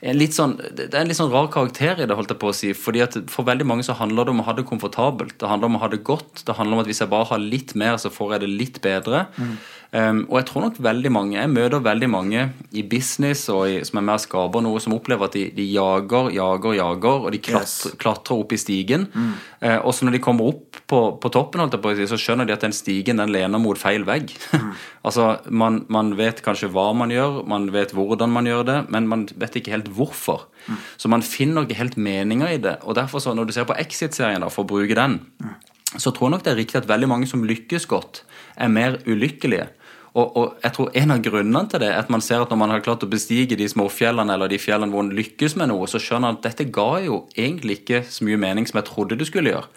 [0.00, 2.50] er litt Sånn, det er en litt sånn rar karakter i det, holdt jeg på
[2.52, 2.70] å si.
[2.76, 5.36] fordi at For veldig mange så handler det om å ha det komfortabelt.
[5.42, 6.44] Det handler om å ha det godt.
[6.46, 8.80] Det handler om at hvis jeg bare har litt mer, så får jeg det litt
[8.84, 9.26] bedre.
[9.36, 9.58] Mm.
[9.90, 12.42] Um, og jeg tror nok veldig mange Jeg møter veldig mange
[12.78, 15.64] i business og i, som er med og skaper noe, som opplever at de, de
[15.66, 17.96] jager, jager, jager, og de klatrer, yes.
[17.98, 19.08] klatrer opp i stigen.
[19.10, 19.32] Mm.
[19.58, 22.62] Uh, og så når de kommer opp på, på toppen, på så skjønner de at
[22.62, 24.30] den stigen den lener mot feil vegg.
[24.54, 24.68] Mm.
[25.10, 29.10] altså, man, man, vet kanskje hva man gjør, man vet hvordan man gjør det, men
[29.10, 30.46] man vet ikke helt hvorfor.
[30.68, 30.78] Mm.
[31.02, 32.78] Så man finner ikke helt meninga i det.
[32.86, 35.58] Og derfor, så, når du ser på Exit-serien, for å bruke den, mm.
[35.96, 38.22] så tror jeg nok det er riktig at veldig mange som lykkes godt,
[38.54, 39.66] er mer ulykkelige.
[40.10, 42.58] Og, og, jeg tror En av grunnene til det er at man ser at når
[42.58, 45.86] man har klart å bestige de småfjellene eller de fjellene hvor man lykkes med noe,
[45.90, 49.18] så skjønner man at dette ga jo egentlig ikke så mye mening som jeg trodde
[49.20, 49.70] det skulle gjøre.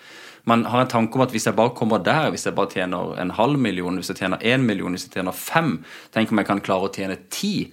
[0.49, 3.13] Man har en tanke om at hvis jeg bare kommer der, hvis jeg bare tjener
[3.21, 5.77] en halv million, hvis jeg tjener én million, hvis jeg tjener fem,
[6.11, 7.69] tenk om jeg kan klare å tjene ti.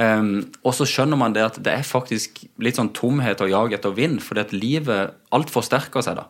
[0.00, 3.72] Um, og så skjønner man det at det er faktisk litt sånn tomhet og jag
[3.76, 6.28] etter vind, fordi at livet alt forsterker seg da.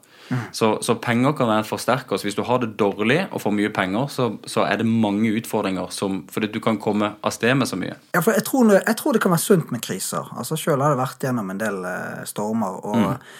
[0.53, 2.17] Så, så, penger kan være en forsterker.
[2.17, 5.33] Så hvis du har det dårlig og får mye penger, så, så er det mange
[5.41, 7.97] utfordringer som, fordi du kan komme av sted med så mye.
[8.15, 10.31] Ja, for jeg tror, jeg tror det kan være sunt med kriser.
[10.39, 12.81] Altså Sjøl har jeg vært gjennom en del uh, stormer.
[12.85, 13.31] Og, mm.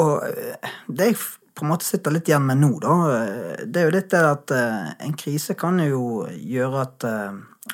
[0.00, 1.20] og, eh, det jeg
[1.56, 4.20] på en måte sitter litt igjen med nå, da, eh, det er jo litt det
[4.24, 7.08] at en krise kan jo gjøre at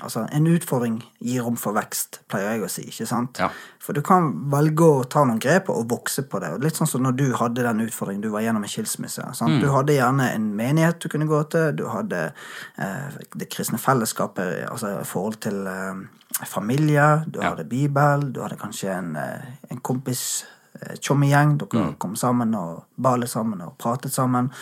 [0.05, 2.85] Altså, en utfordring gir rom for vekst, pleier jeg å si.
[2.91, 3.41] ikke sant?
[3.41, 3.49] Ja.
[3.83, 6.51] For du kan velge å ta noen grep og vokse på det.
[6.63, 9.25] Litt sånn som når du hadde den utfordringen, du var gjennom en skilsmisse.
[9.41, 9.59] Mm.
[9.63, 14.67] Du hadde gjerne en menighet du kunne gå til, du hadde eh, det kristne fellesskapet,
[14.71, 16.05] altså forhold til eh,
[16.45, 17.55] familie, du ja.
[17.55, 20.45] hadde Bibel, du hadde kanskje en, eh, en kompis,
[20.81, 21.97] eh, tjommegjeng, dere mm.
[22.03, 24.53] kom sammen og balet sammen og pratet sammen.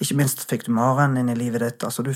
[0.00, 1.84] Ikke minst fikk du Maren inn i livet ditt.
[1.84, 2.14] altså Du,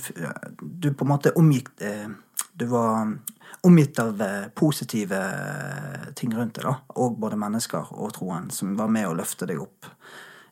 [0.60, 2.08] du på en måte omgikk eh,
[2.54, 3.16] Du var
[3.64, 6.74] omgitt av eh, positive eh, ting rundt deg, da.
[7.00, 9.88] Og både mennesker og troen, som var med å løfte deg opp.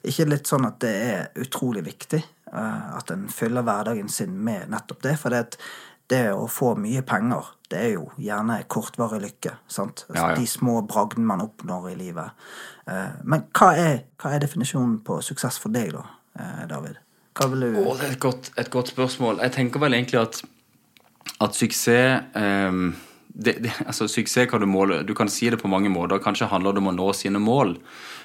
[0.08, 2.18] Ikke litt sånn at det er utrolig viktig
[2.52, 5.12] at en fyller hverdagen sin med nettopp det.
[5.20, 5.54] For det,
[6.10, 9.54] det å få mye penger, det er jo gjerne kortvarig lykke.
[9.70, 10.02] sant?
[10.10, 10.34] Ja, ja.
[10.36, 12.34] De små bragdene man oppnår i livet.
[13.22, 16.02] Men hva er, hva er definisjonen på suksess for deg, da,
[16.68, 16.98] David?
[17.38, 19.40] Hva vil du Åh, Det er et godt, et godt, spørsmål.
[19.46, 20.42] Jeg tenker vel egentlig at,
[21.42, 22.92] at suksess um,
[23.32, 26.20] det, det, altså Suksess kan du måle Du kan si det på mange måter.
[26.22, 27.76] Kanskje handler det om å nå sine mål.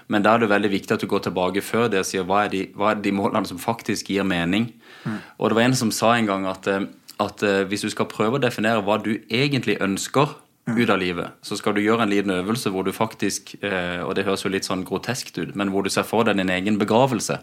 [0.07, 2.45] Men da er det veldig viktig at du går tilbake før det og sier hva
[2.45, 4.69] er de, hva er de målene som faktisk gir mening.
[5.03, 5.17] Mm.
[5.37, 6.87] Og det var en som sa en gang at, eh,
[7.23, 10.31] at eh, hvis du skal prøve å definere hva du egentlig ønsker
[10.69, 10.77] mm.
[10.79, 14.15] ut av livet, så skal du gjøre en liten øvelse hvor du faktisk eh, Og
[14.15, 16.79] det høres jo litt sånn groteskt ut, men hvor du ser for deg din egen
[16.79, 17.41] begravelse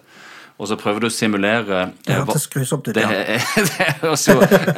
[0.55, 3.09] og så prøver du å simulere Det hørtes grusomt ut, ja.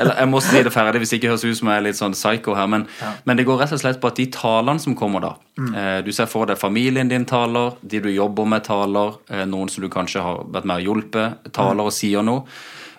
[0.00, 1.98] eller jeg må si det ferdig hvis det ikke høres ut som jeg er litt
[1.98, 3.12] sånn psycho her, men, ja.
[3.28, 5.74] men, det går rett og slett på at de talene som kommer da mm.
[5.74, 9.68] eh, Du ser for deg familien din taler, de du jobber med taler, eh, noen
[9.72, 11.86] som du kanskje har vært med å hjelpe, taler mm.
[11.90, 12.46] og sier noe.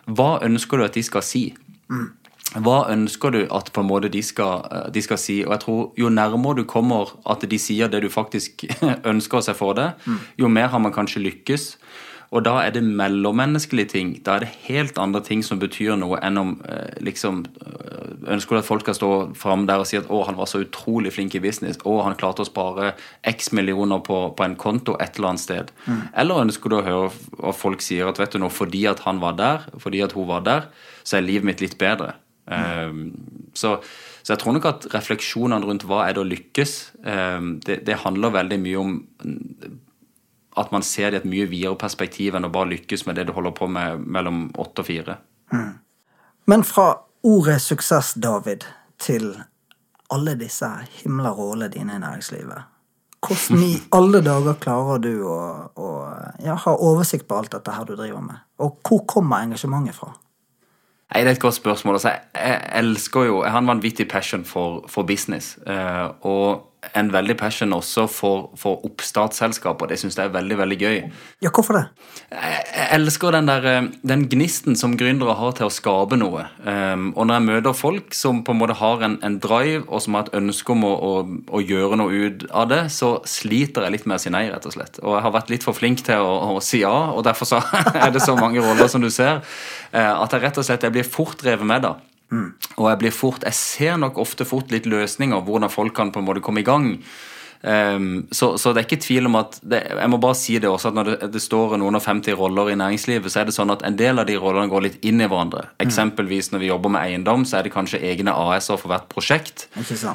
[0.08, 1.48] Hva ønsker du at de skal si?
[1.90, 2.08] Mm.
[2.63, 5.42] Hva ønsker du at på en måte de skal, eh, de skal, si?
[5.46, 8.63] Og jeg tror Jo nærmere du kommer at de sier det du faktisk
[9.12, 10.20] ønsker seg for deg, mm.
[10.40, 11.68] jo mer har man kanskje lykkes.
[12.36, 14.10] Og da er det mellommenneskelige ting.
[14.26, 17.84] Da er det helt andre ting som betyr noe enn om eh, liksom eh,
[18.28, 19.10] Ønsker du at folk skal stå
[19.40, 22.18] fram der og si at 'å, han var så utrolig flink i business', 'å, han
[22.20, 22.90] klarte å spare
[23.24, 25.72] x millioner på, på en konto et eller annet sted'?
[25.86, 26.02] Mm.
[26.13, 27.12] Eller ønsker du å høre
[27.48, 30.28] at folk sier at 'vet du nå, fordi at han var der, fordi at hun
[30.28, 30.68] var der,
[31.04, 32.18] så er livet mitt litt bedre'?
[32.52, 32.90] Mm.
[32.90, 33.78] Um, så,
[34.24, 38.02] så, jeg tror nok at refleksjonene rundt hva er det å lykkes, um, det, det
[38.04, 38.94] handler veldig mye om
[40.58, 43.28] at man ser det i et mye videre perspektiv enn å bare lykkes med det
[43.28, 45.17] du holder på med mellom åtte og fire.
[45.54, 45.76] Mm.
[46.50, 46.88] Men fra
[47.28, 48.65] ordet suksess, David,
[49.02, 49.36] til
[50.13, 50.70] alle disse
[51.02, 52.74] himla rollene dine i næringslivet.
[53.28, 55.39] Hvordan i alle dager klarer du å,
[55.74, 55.89] å
[56.43, 58.46] ja, ha oversikt på alt dette her du driver med?
[58.63, 60.13] Og hvor kommer engasjementet fra?
[61.08, 62.00] Nei, Det er et godt spørsmål.
[62.00, 65.58] Altså, jeg, jeg elsker jo Jeg har en vanvittig passion for, for business.
[65.67, 69.90] Uh, og en veldig passion også for, for oppstartsselskaper.
[69.90, 70.98] Det syns jeg er veldig veldig gøy.
[71.44, 71.84] Ja, hvorfor det?
[72.30, 76.46] Jeg, jeg elsker den, der, eh, den gnisten som gründere har til å skape noe.
[76.62, 80.04] Um, og når jeg møter folk som på en måte har en, en drive og
[80.06, 81.13] som har et ønske om å, å,
[81.50, 84.70] å, gjøre noe ut av det, så sliter jeg litt med å si nei, rett
[84.70, 85.02] og slett.
[85.04, 87.63] Og jeg har vært litt for flink til å, å si ja, og derfor så
[88.06, 89.42] er det så mange roller som du ser,
[89.94, 91.90] uh, at jeg rett og slett jeg blir fort revet med.
[91.90, 91.98] da.
[92.32, 92.52] Mm.
[92.76, 96.22] Og jeg blir fort, jeg ser nok ofte fort litt løsninger, hvordan folk kan på
[96.22, 96.96] en måte komme i gang.
[97.62, 100.70] Um, så, så, det er ikke tvil om at det, Jeg må bare si det
[100.70, 103.56] også, at når det, det, står noen og 50 roller i næringslivet, så er det
[103.56, 105.66] sånn at en del av de rollene går litt inn i hverandre.
[105.72, 105.80] Mm.
[105.88, 109.66] Eksempelvis når vi jobber med eiendom, så er det kanskje egne AS-er for hvert prosjekt.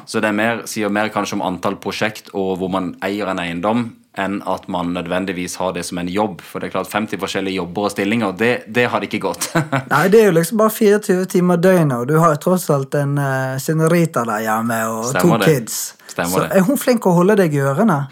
[0.07, 3.89] Så det mer, sier mer kanskje om antall prosjekt og hvor man eier en eiendom,
[4.19, 6.41] enn at man nødvendigvis har det som en jobb.
[6.45, 9.47] For det er klart 50 forskjellige jobber og stillinger, det, det har det ikke gått.
[9.93, 12.93] Nei, det er jo liksom bare 24 timer døgnet, og du har jo tross alt
[12.99, 15.49] en uh, senorita der hjemme og Stemmer to det.
[15.55, 15.79] kids.
[16.13, 16.51] Stemmer Så det.
[16.59, 18.03] er hun flink å holde deg i ørene?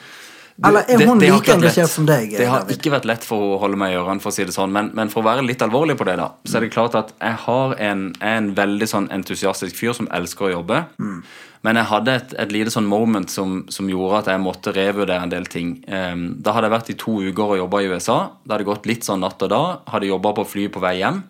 [0.67, 2.33] Eller er hun det, det like engasjert som deg?
[2.37, 2.77] Det har David?
[2.77, 4.73] ikke vært lett for å holde meg i ørene, for å si det sånn.
[4.75, 7.13] Men, men, for å være litt alvorlig på det, da, så er det klart at
[7.17, 10.83] jeg har en, en veldig sånn entusiastisk fyr som elsker å jobbe.
[11.01, 11.17] Mm.
[11.65, 15.25] Men jeg hadde et, et lite sånn moment som, som, gjorde at jeg måtte revurdere
[15.25, 15.75] en del ting.
[15.85, 18.17] Um, da hadde jeg vært i to uker og jobba i USA.
[18.41, 19.83] Det hadde gått litt sånn natt og dag.
[19.93, 21.21] Hadde jobba på fly på vei hjem.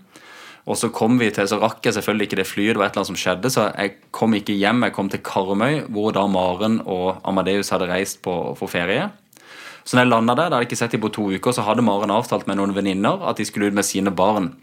[0.70, 2.94] Og så kom vi til, så rakk jeg selvfølgelig ikke det flyet, det var et
[2.94, 4.86] eller annet som skjedde, så jeg kom ikke hjem.
[4.86, 9.10] Jeg kom til Karmøy, hvor da Maren og Amadeus hadde reist på, for ferie.
[9.92, 11.64] Så når jeg landa der, det hadde jeg ikke sett dem på to uker, så
[11.68, 14.54] hadde Maren avtalt med noen venninner at de skulle ut med sine barn.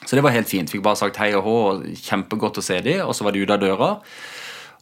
[0.00, 0.66] Så det var helt fint.
[0.66, 3.44] Fikk bare sagt hei og hå, og kjempegodt å se dem, og så var de
[3.44, 3.90] ute av døra.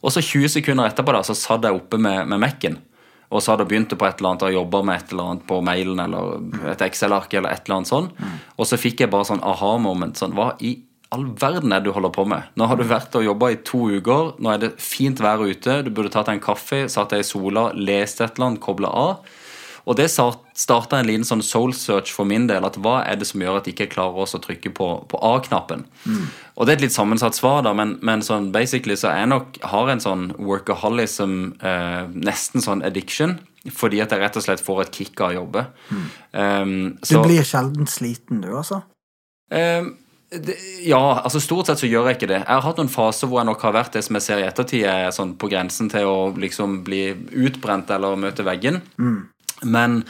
[0.01, 2.79] Og så 20 sekunder etterpå da, så satt jeg oppe med, med Mac-en.
[3.29, 5.45] Og så hadde jeg begynt på et eller annet og jobba med et eller annet
[5.51, 8.09] på mailen eller et Excel-ark eller et eller annet sånn.
[8.17, 8.33] Mm.
[8.57, 10.17] Og så fikk jeg bare sånn aha-moment.
[10.17, 10.73] sånn, Hva i
[11.13, 12.49] all verden er det du holder på med?
[12.57, 15.83] Nå har du vært og jobba i to uker, nå er det fint vær ute,
[15.85, 18.89] du burde tatt deg en kaffe, satt deg i sola, lest et eller annet, kobla
[18.89, 19.33] av.
[19.83, 22.63] Og det starta en liten sånn soul search for min del.
[22.63, 25.83] at Hva er det som gjør at jeg ikke klarer å trykke på, på A-knappen?
[26.05, 26.27] Mm.
[26.55, 29.33] Og det er et litt sammensatt svar, da, men, men sånn basically så er jeg
[29.33, 33.39] nok har en sånn workaholism, eh, nesten sånn addiction.
[33.71, 35.65] Fordi at jeg rett og slett får et kick av å jobbe.
[35.87, 36.07] Mm.
[36.35, 38.81] Um, så, du blir sjelden sliten, du, altså?
[39.53, 39.93] Um,
[40.83, 42.39] ja, altså stort sett så gjør jeg ikke det.
[42.41, 44.47] Jeg har hatt noen faser hvor jeg nok har vært det som jeg ser i
[44.47, 47.05] ettertid, er sånn på grensen til å liksom bli
[47.45, 48.81] utbrent eller møte veggen.
[48.97, 49.19] Mm.
[49.63, 50.01] Men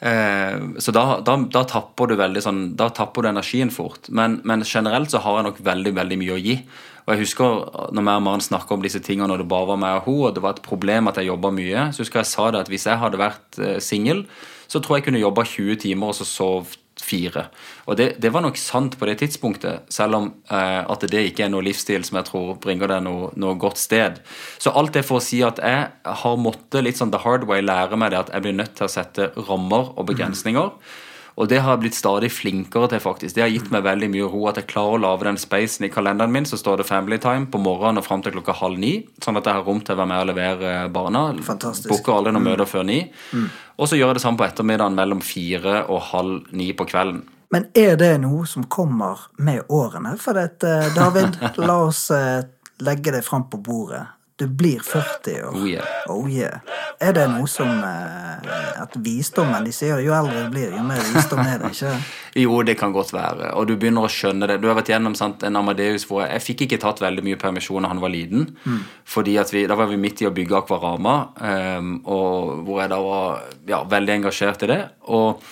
[0.00, 4.10] eh, Så da, da, da, tapper du veldig sånn Da tapper du energien fort.
[4.10, 6.58] Men, men, generelt så har jeg nok veldig, veldig mye å gi.
[7.02, 7.56] Og jeg husker
[7.94, 10.20] når jeg og Maren snakka om disse tingene når det bare var meg og hun,
[10.28, 12.70] og det var et problem at jeg jobba mye, så husker jeg sa det at
[12.70, 14.22] hvis jeg hadde vært eh, singel,
[14.70, 17.46] så tror jeg jeg kunne jobba 20 timer og så sovet fire.
[17.90, 21.46] Og det, det, var nok sant på det tidspunktet, selv om eh, at det ikke
[21.46, 24.20] er noe livsstil som jeg tror bringer deg noe, noe, godt sted.
[24.62, 25.88] Så alt det for å si at jeg
[26.24, 28.88] har måttet litt sånn the hard way lære meg det at jeg blir nødt til
[28.88, 30.72] å sette rammer og begrensninger.
[30.72, 31.11] Mm.
[31.40, 33.34] Og det har jeg blitt stadig flinkere til, faktisk.
[33.36, 35.90] Det har gitt meg veldig mye ro at jeg klarer å lage den spacen i
[35.92, 36.48] kalenderen min.
[36.48, 38.94] Så står det Family Time på morgenen og fram til klokka halv ni.
[39.24, 41.26] Sånn at jeg har rom til å være med og levere barna.
[41.46, 41.88] Fantastisk.
[41.92, 42.50] Booker alle noen mm.
[42.52, 43.00] møter før ni.
[43.32, 43.46] Mm.
[43.80, 47.24] Og så gjør jeg det samme på ettermiddagen mellom fire og halv ni på kvelden.
[47.52, 50.14] Men er det noe som kommer med årene?
[50.20, 51.36] For det, eh, David,
[51.68, 52.44] la oss eh,
[52.84, 54.06] legge det fram på bordet.
[54.42, 55.54] Du blir 40 år.
[55.54, 55.84] Oh yeah.
[56.08, 56.58] oh yeah.
[56.98, 58.50] Er det noe som eh,
[58.82, 61.92] At visdommen De sier jo eldre du blir, jo mer visdom er det, ikke
[62.42, 63.52] Jo, det kan godt være.
[63.60, 64.56] Og du begynner å skjønne det.
[64.62, 67.38] Du har vært gjennom sant, en Amadeus hvor jeg, jeg fikk ikke tatt veldig mye
[67.38, 68.48] permisjon da han var liten.
[68.64, 68.80] Mm.
[69.14, 72.98] fordi vi, Da var vi midt i å bygge Akvarama, um, og hvor jeg da
[73.04, 74.80] var ja, veldig engasjert i det.
[75.12, 75.44] og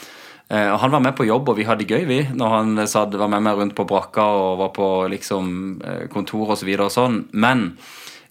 [0.50, 3.44] uh, han var med på jobb, og vi hadde gøy, vi, når han var med
[3.44, 5.52] meg rundt på brakka og var på liksom,
[5.84, 6.72] eh, kontor osv.
[6.72, 7.20] Og, så og sånn.
[7.32, 7.68] Men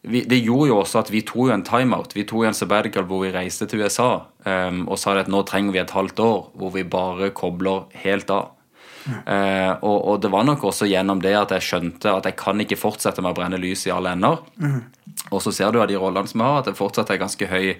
[0.01, 2.13] vi, det gjorde jo også at vi tok jo en timeout.
[2.15, 4.11] Vi tok en sabbatical hvor vi reiste til USA
[4.45, 8.31] um, og sa at nå trenger vi et halvt år hvor vi bare kobler helt
[8.31, 8.53] av.
[9.03, 9.19] Mm.
[9.25, 12.59] Uh, og, og, det var nok også gjennom det at jeg skjønte at jeg kan
[12.63, 14.39] ikke fortsette med å brenne lys i alle ender.
[14.59, 14.79] Mm.
[15.33, 17.51] Og så ser du av de rollene som jeg har, at det fortsatt er ganske
[17.51, 17.75] høy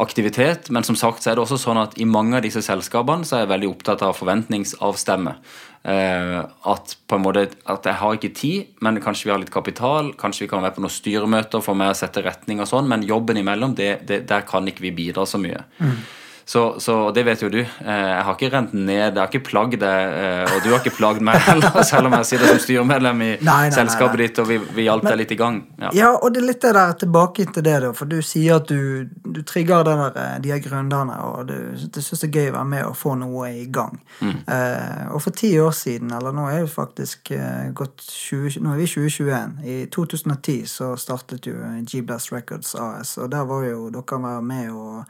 [0.00, 0.70] aktivitet.
[0.72, 3.36] Men som sagt så er det også sånn at i mange av disse selskapene så
[3.36, 5.36] er jeg veldig opptatt av forventningsavstemme.
[5.80, 9.52] Uh, at på en måte at jeg har ikke tid, men kanskje vi har litt
[9.54, 10.12] kapital.
[10.20, 13.06] Kanskje vi kan være på noen styremøter for meg å sette retning og sånn, men
[13.08, 15.64] jobben imellom, det, det, der kan ikke vi bidra så mye.
[15.80, 15.96] Mm.
[16.44, 17.60] Så, så, det vet jo du.
[17.60, 20.80] Eh, jeg har ikke rent ned, jeg har ikke plagd deg, eh, og du har
[20.80, 24.28] ikke plagd meg heller, selv om jeg sitter som styremedlem i nei, nei, selskapet nei,
[24.28, 25.60] ditt, og vi, vi hjalp deg litt i gang.
[25.80, 25.92] Ja.
[25.96, 26.10] ja.
[26.16, 29.06] og det er litt det der tilbake til det, da, for du sier at du,
[29.24, 32.52] du trigger den der, eh, de her gründerne, og du, du syns det er gøy
[32.52, 34.00] å være med og få noe i gang.
[34.20, 37.32] Eh, og for ti år siden, eller nå er vi faktisk
[37.76, 39.52] gått 20, Nå er vi 2021.
[39.64, 41.54] I 2010 så startet jo
[41.86, 45.04] G-Blast Records AS, og der var jo dere var med og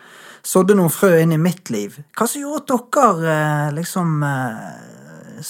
[0.47, 2.01] sådde noen frø inn i mitt liv.
[2.17, 5.43] Hva som gjorde at dere eh, liksom eh,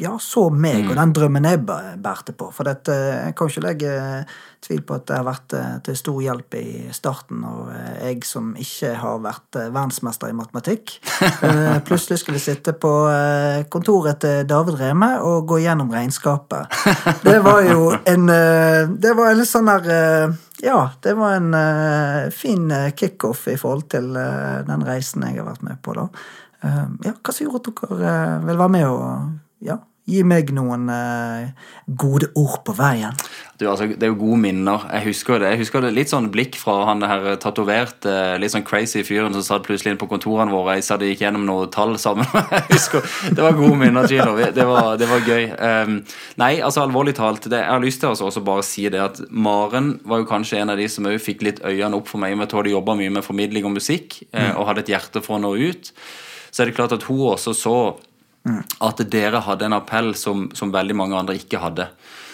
[0.00, 2.46] ja, så meg og den drømmen jeg bæ- bærte på.
[2.56, 3.90] For dette, jeg kan ikke legge
[4.62, 6.64] tvil på at det har vært eh, til stor hjelp i
[6.96, 7.42] starten.
[7.44, 10.94] Og eh, jeg som ikke har vært eh, verdensmester i matematikk,
[11.44, 16.72] eh, plutselig skulle sitte på eh, kontoret til David Reme og gå gjennom regnskapet.
[17.26, 21.36] Det var jo en eh, Det var en litt sånn der eh, ja, det var
[21.36, 25.80] en eh, fin eh, kickoff i forhold til eh, den reisen jeg har vært med
[25.82, 26.08] på, da.
[26.62, 29.78] Eh, ja, hva som gjorde at dere eh, vil være med og ja,
[30.10, 31.52] gi meg noen eh,
[31.86, 33.14] gode ord på veien?
[33.60, 34.88] Du, altså, det er jo gode minner.
[34.90, 35.52] Jeg husker det.
[35.52, 39.44] Jeg husker det litt sånn blikk fra han her tatoverte, litt sånn crazy fyren som
[39.46, 40.74] satt plutselig inn på kontorene våre.
[40.80, 42.26] Jeg satt og gikk gjennom noen tall sammen.
[42.56, 44.34] Jeg husker, Det var gode minner, Gino.
[44.34, 45.48] Det var, det var gøy.
[45.54, 46.00] Um,
[46.42, 49.00] nei, altså alvorlig talt, det, jeg har lyst til altså, også bare å si det
[49.02, 52.22] at Maren var jo kanskje en av de som òg fikk litt øynene opp for
[52.22, 52.34] meg.
[52.34, 54.56] med at Hun hadde jobba mye med formidling og musikk mm.
[54.56, 55.92] og hadde et hjerte for å nå ut.
[56.52, 57.76] Så er det klart at hun også så
[58.82, 61.88] at dere hadde en appell som, som veldig mange andre ikke hadde.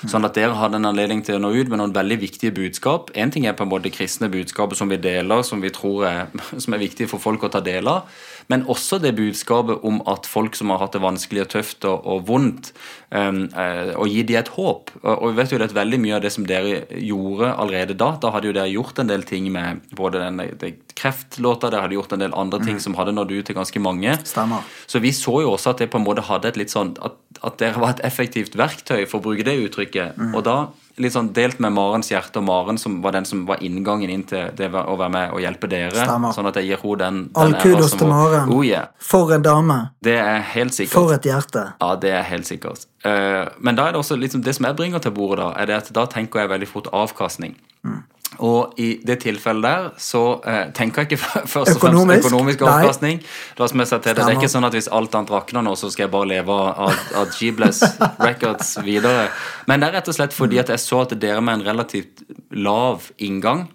[0.07, 3.11] Sånn at dere hadde en anledning til å nå ut med noen veldig viktige budskap.
[3.19, 6.21] En ting er på en måte kristne budskapet som vi deler, som vi tror er,
[6.63, 8.07] som er viktig for folk å ta del av.
[8.49, 12.07] Men også det budskapet om at folk som har hatt det vanskelig og tøft og,
[12.09, 12.71] og vondt,
[13.13, 14.93] um, uh, og gi dem et håp.
[15.03, 17.99] Og, og vi vet jo det at veldig mye av det som dere gjorde allerede
[17.99, 21.85] da, da hadde jo dere gjort en del ting med både den, den kreftlåta, dere
[21.85, 24.17] hadde gjort en del andre ting som hadde nådd ut til ganske mange.
[24.29, 24.65] Stemmer.
[24.89, 27.21] Så vi så jo også at det på en måte hadde et litt sånn at,
[27.45, 29.88] at dere var et effektivt verktøy, for å bruke det uttrykket.
[30.35, 30.59] Og da
[30.99, 34.25] litt sånn delt med Marens hjerte, og Maren som var den som var inngangen inn
[34.29, 35.95] til det å være med og hjelpe dere.
[35.95, 36.35] Stemmer.
[36.35, 38.53] Sånn at jeg gir henne den, All den æra kudos til Maren.
[38.55, 38.91] Oh yeah.
[38.99, 39.79] For en dame.
[40.05, 40.97] Det er helt sikkert.
[40.97, 41.65] For et hjerte.
[41.81, 42.87] Ja, det er helt sikkert.
[43.07, 45.71] Uh, men da er det også liksom, det som jeg bringer til bordet, da, er
[45.71, 47.55] det at da tenker jeg veldig fort avkastning.
[47.87, 48.03] Mm.
[48.45, 51.21] Og i det tilfellet der så eh, tenker jeg ikke
[51.55, 52.63] først og fremst Økonomisk?
[52.63, 53.23] avkastning.
[53.59, 55.91] La oss sa til Det er ikke sånn at hvis alt annet rakner nå, så
[55.91, 57.83] skal jeg bare leve av, av G-Bless
[58.27, 59.31] Records videre.
[59.67, 62.23] Men det er rett og slett fordi at jeg så at dere med en relativt
[62.53, 63.67] lav inngang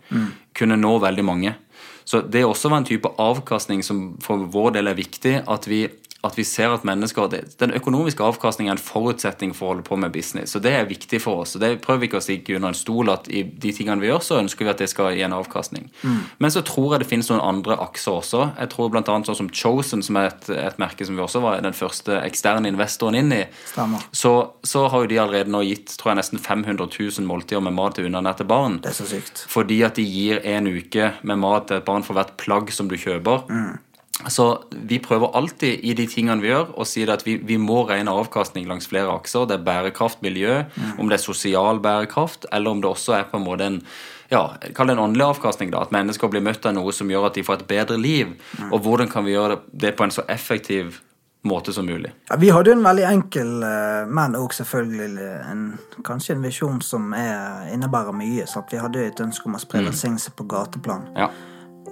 [0.54, 1.56] kunne nå veldig mange.
[2.06, 5.38] Så det også var en type avkastning som for vår del er viktig.
[5.50, 5.86] At vi,
[6.24, 9.84] at vi ser at mennesker det, Den økonomiske avkastningen er en forutsetning for å holde
[9.88, 10.54] på med business.
[10.56, 11.56] Så det er viktig for oss.
[11.58, 14.08] Og det prøver vi ikke å stikke under en stol at i de tingene vi
[14.08, 15.90] gjør, så ønsker vi at det skal gi en avkastning.
[16.40, 18.46] Men så tror jeg det finnes noen andre akser også.
[18.56, 21.60] Jeg tror annet sånn som Chosen, som er et, et merke som vi også var
[21.64, 23.44] den første eksterne investoren inn i,
[24.16, 24.34] så,
[24.64, 27.98] så har jo de allerede nå gitt tror jeg, nesten 500 000 måltider med mat
[27.98, 28.80] til underernærte barn.
[28.84, 29.44] Det er så sykt.
[29.52, 32.88] Fordi at de gir en uke med mat til et barn for hvert plagg som
[32.88, 33.50] du kjøper.
[34.30, 37.82] Så vi prøver alltid i de tingene vi gjør, å si at vi, vi må
[37.90, 39.48] regne avkastning langs flere akser.
[39.50, 40.62] Det er bærekraft, miljø,
[41.02, 43.80] om det er sosial bærekraft, eller om det også er på en måte en
[44.32, 45.70] ja, Kall det en åndelig avkastning.
[45.70, 48.32] da, At mennesker blir møtt av noe som gjør at de får et bedre liv.
[48.72, 51.02] Og hvordan kan vi gjøre det, på en så effektiv
[51.44, 52.14] måte som mulig.
[52.30, 55.64] Ja, vi hadde jo en veldig enkel, eh, men òg selvfølgelig en,
[56.08, 58.48] kanskje en visjon som er, innebærer mye.
[58.48, 61.10] Så at vi hadde jo et ønske om å spre velsignelse på gateplan.
[61.20, 61.30] Ja.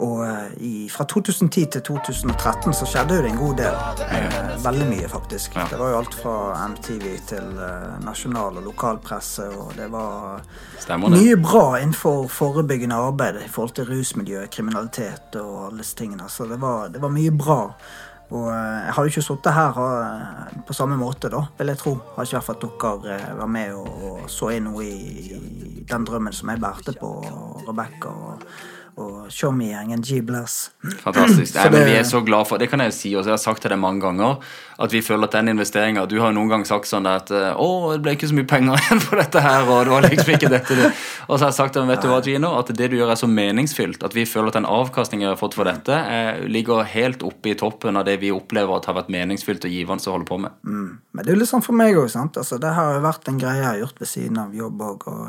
[0.01, 3.79] Og eh, i, fra 2010 til 2013 så skjedde jo det en god del.
[4.07, 5.55] Eh, veldig mye, faktisk.
[5.59, 5.67] Ja.
[5.69, 6.35] Det var jo alt fra
[6.73, 10.41] MTV til eh, nasjonal og lokalpresse, og det var
[10.81, 11.21] Stemmer det.
[11.21, 16.29] mye bra innenfor forebyggende arbeid i forhold til rusmiljø, kriminalitet og alle disse tingene.
[16.29, 17.61] Så det var, det var mye bra.
[18.31, 21.97] Og eh, jeg hadde ikke sittet her eh, på samme måte, da, vil jeg tro.
[22.15, 26.05] Hadde ikke vært at dere var med og, og så inn noe i, i den
[26.07, 27.09] drømmen som jeg bærte på,
[27.67, 28.13] Rebekka
[28.99, 30.55] og, Tjommi-gjengen G-Bless.
[31.03, 31.55] Fantastisk.
[31.55, 33.41] Nei, men vi er så glad for Det kan jeg jo si, og jeg har
[33.41, 34.41] sagt til deg mange ganger,
[34.81, 37.53] at vi føler at den investeringa Du har jo noen gang sagt sånn at eh,
[37.53, 40.33] Å, det ble ikke så mye penger igjen på dette her, og det var liksom
[40.35, 40.91] ikke dette det.
[41.27, 43.13] Og så har jeg sagt til dem, vet du hva, Gino, at det du gjør
[43.15, 46.43] er så meningsfylt, at vi føler at den avkastningen vi har fått for dette, er,
[46.51, 50.09] ligger helt oppe i toppen av det vi opplever at har vært meningsfylt og givende
[50.09, 50.57] å holde på med.
[50.65, 52.09] Men det er jo litt sånn for meg òg.
[52.11, 55.07] Altså, det har jo vært en greie jeg har gjort ved siden av jobb òg.
[55.11, 55.23] Og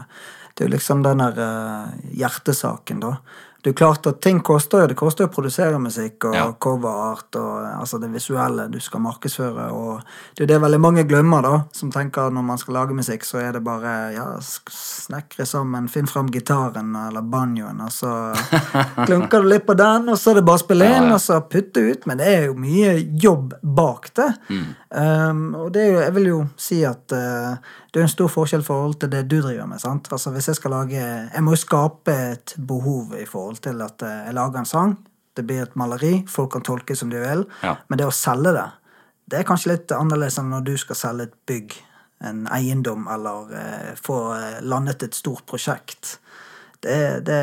[0.52, 3.16] det er jo liksom den der uh, hjertesaken, da.
[3.62, 4.86] Det er klart at ting koster jo.
[4.90, 6.48] Det koster jo å produsere musikk og Ja.
[6.58, 9.68] coverart og altså det visuelle du skal markedsføre.
[9.72, 10.00] Og
[10.34, 11.60] det er jo det veldig mange glemmer, da.
[11.72, 15.86] Som tenker at når man skal lage musikk, så er det bare ja, snekre sammen,
[15.88, 18.10] finn fram gitaren eller banjoen, og så
[19.06, 21.14] klunker du litt på den, og så er det bare å spille inn, Ja, ja.
[21.14, 22.06] og så putte ut.
[22.10, 24.28] Men det er jo mye jobb bak det.
[24.92, 27.54] Um, og det er jo, jeg vil jo si at uh,
[27.88, 29.80] det er en stor forskjell i forhold til det du driver med.
[29.80, 30.10] sant?
[30.12, 34.04] Altså Hvis jeg skal lage Jeg må jo skape et behov i forhold til at
[34.04, 34.92] uh, jeg lager en sang,
[35.36, 37.76] det blir et maleri, folk kan tolke som de vil, Ja.
[37.88, 38.66] men det å selge det,
[39.32, 41.78] det er kanskje litt annerledes enn når du skal selge et bygg,
[42.28, 44.18] en eiendom, eller uh, få
[44.60, 46.18] landet et stort prosjekt.
[46.82, 47.40] Det, det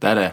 [0.00, 0.28] Det er det.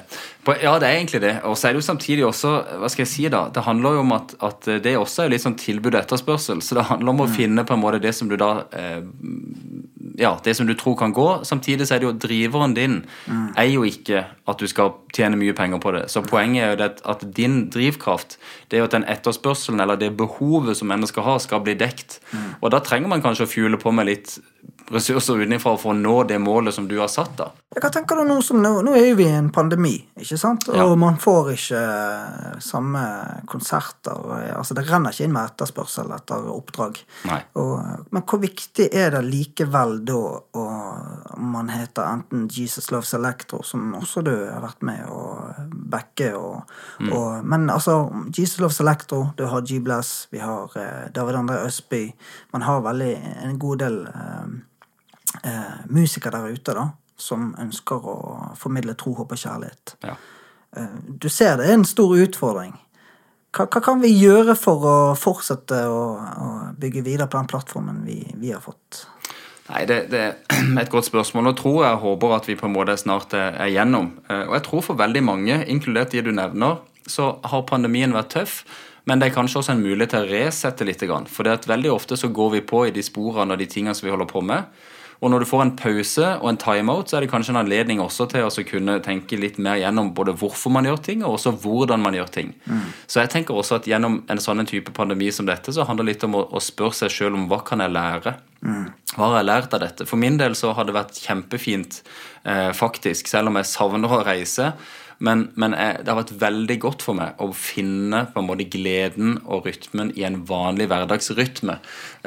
[0.62, 1.34] Ja, det er egentlig det.
[1.44, 3.48] Og så er det jo samtidig også Hva skal jeg si, da?
[3.52, 6.62] Det handler jo om at, at det også er litt sånn tilbud og etterspørsel.
[6.64, 9.02] Så det handler om å finne på en måte det som du da eh,
[10.18, 11.44] Ja, det som du tror kan gå.
[11.44, 13.02] Samtidig så er det jo driveren din
[13.58, 16.06] er jo ikke at du skal tjene mye penger på det.
[16.12, 18.38] Så poenget er jo det at din drivkraft,
[18.70, 22.20] det er jo at den etterspørselen eller det behovet som mennesker har, skal bli dekt.
[22.62, 24.38] Og da trenger man kanskje å fjule på med litt
[24.94, 27.48] ressurser utenfra for å nå det målet som du har satt, da.
[27.76, 28.70] Hva tenker du nå som nå?
[28.86, 30.68] Nå er jo vi i en pandemi, ikke sant?
[30.70, 30.86] Og Ja.
[30.96, 33.02] man får ikke eh, samme
[33.50, 34.14] konserter.
[34.38, 37.02] eh, Altså, det renner ikke inn med etterspørsel etter oppdrag.
[37.56, 40.16] Og, men hvor viktig er det likevel da
[40.56, 45.24] og man heter enten Jesus Loves Electro, som også du har vært med å
[45.92, 46.70] backe, og,
[47.12, 47.96] og Men altså,
[48.36, 52.04] Jesus Loves Electro, du har G-Bless, vi har eh, David André Østby
[52.54, 53.12] Man har veldig
[53.44, 54.48] en god del eh,
[55.44, 56.88] eh, musikere der ute, da,
[57.18, 58.18] som ønsker å
[58.60, 59.98] formidle tro, håp og kjærlighet.
[60.04, 60.16] Ja.
[60.78, 62.76] Eh, Du ser det er en stor utfordring.
[63.56, 68.02] Hva, hva kan vi gjøre for å fortsette å, å bygge videre på den plattformen
[68.04, 69.06] vi, vi har fått?
[69.66, 71.48] Nei, det, det er et godt spørsmål.
[71.54, 74.12] og tror jeg håper at vi på en måte snart er, igjennom.
[74.12, 74.12] gjennom.
[74.30, 78.34] Eh, Og jeg tror for veldig mange, inkludert de du nevner, så har pandemien vært
[78.34, 78.64] tøff.
[79.06, 81.04] Men det er kanskje også en mulighet til å resette litt.
[81.30, 83.94] For det at veldig ofte så går vi på i de sporene og de tingene
[83.94, 84.66] som vi holder på med.
[85.24, 88.02] Og når du får en pause og en timeout, så er det kanskje en anledning
[88.04, 91.56] også til å kunne tenke litt mer gjennom både hvorfor man gjør ting, og også
[91.64, 92.52] hvordan man gjør ting.
[93.08, 96.16] Så jeg tenker også at gjennom en sånn type pandemi som dette, så handler det
[96.16, 98.36] litt om å, å spørre seg sjøl om hva kan jeg lære?
[99.16, 100.08] Hva har jeg lært av dette?
[100.10, 102.02] For min del så har det vært kjempefint,
[102.44, 104.74] eh, faktisk, selv om jeg savner å reise.
[105.24, 108.68] Men, men jeg, det har vært veldig godt for meg å finne på en måte
[108.72, 111.78] gleden og rytmen i en vanlig hverdagsrytme.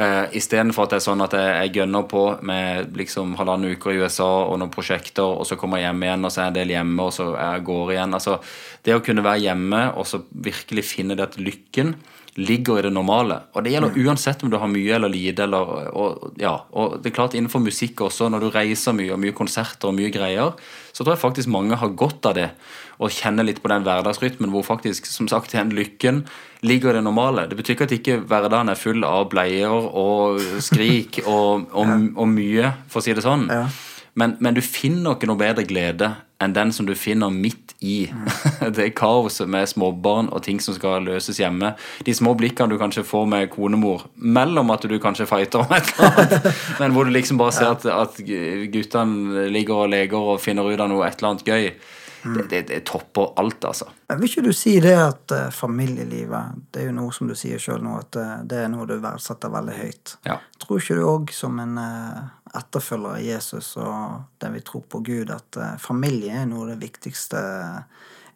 [0.00, 3.92] Eh, Istedenfor at det er sånn at jeg, jeg gønner på med liksom halvannen uker
[3.92, 6.54] i USA og noen prosjekter, og så kommer jeg hjem igjen, og så er jeg
[6.54, 8.16] en del hjemme, og så er jeg går igjen.
[8.20, 8.38] Altså,
[8.86, 11.96] det å kunne være hjemme og så virkelig finne det at lykken
[12.38, 13.40] ligger i det normale.
[13.52, 15.42] Og det gjelder uansett om du har mye eller lite.
[15.48, 19.18] Eller, og, ja, og det er klart innenfor musikk også, når du reiser mye og
[19.22, 20.54] mye konserter og mye greier,
[20.94, 22.48] så tror jeg faktisk mange har godt av det.
[23.02, 26.24] Og kjenner litt på den hverdagsrytmen hvor faktisk, som sagt, den lykken
[26.66, 27.48] ligger i det normale.
[27.50, 32.26] Det betyr ikke at ikke hverdagen er full av bleier og skrik og, og, og
[32.30, 33.48] mye, for å si det sånn.
[33.50, 33.66] Ja.
[34.18, 36.10] Men, men du finner ikke noe bedre glede
[36.42, 38.08] enn den som du finner midt i
[38.78, 41.72] det kaoset med småbarn og ting som skal løses hjemme.
[42.06, 45.92] De små blikkene du kanskje får med konemor mellom at du kanskje fighter om et
[45.94, 46.50] eller annet,
[46.80, 48.18] men hvor du liksom bare ser at, at
[48.74, 51.72] guttene ligger og leker og finner ut av noe et eller annet gøy.
[52.18, 53.86] Det, det, det topper alt, altså.
[54.08, 57.34] Men Vil ikke du si det at uh, familielivet Det er jo noe som du
[57.38, 60.14] sier sjøl nå, at uh, det er noe du verdsetter veldig høyt.
[60.26, 60.40] Ja.
[60.58, 62.18] Tror ikke du òg som en eh,
[62.56, 66.72] etterfølger av Jesus og den vi tror på Gud, at eh, familie er noe av
[66.74, 67.42] det viktigste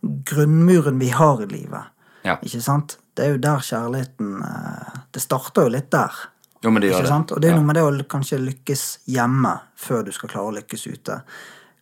[0.03, 1.95] grunnmuren vi har i livet?
[2.27, 2.37] Ja.
[2.43, 2.99] Ikke sant?
[3.15, 6.21] Det er jo der kjærligheten eh, Det starter jo litt der.
[6.63, 7.17] Jo, men det gjør det.
[7.35, 10.57] Og det er noe med det å kanskje lykkes hjemme før du skal klare å
[10.61, 11.19] lykkes ute.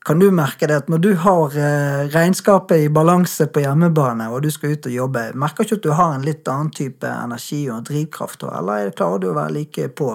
[0.08, 4.40] Kan du merke det at når du har eh, regnskapet i balanse på hjemmebane, og
[4.46, 7.66] du skal ut og jobbe, merker ikke at du har en litt annen type energi
[7.68, 10.14] og drivkraft, eller er klarer du å være like på?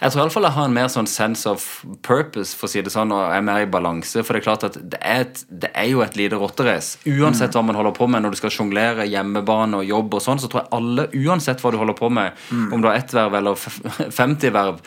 [0.00, 1.64] Jeg tror iallfall jeg har en mer sånn sense of
[2.06, 4.22] purpose, for å si det sånn, og er mer i balanse.
[4.24, 6.96] For det er klart at det er, et, det er jo et lite rotterace.
[7.04, 10.40] Uansett hva man holder på med når du skal sjonglere hjemmebane og jobb og sånn,
[10.40, 12.32] så tror jeg alle, uansett hva du holder på med,
[12.72, 13.80] om du har ett verv eller f-
[14.22, 14.78] 50 verv,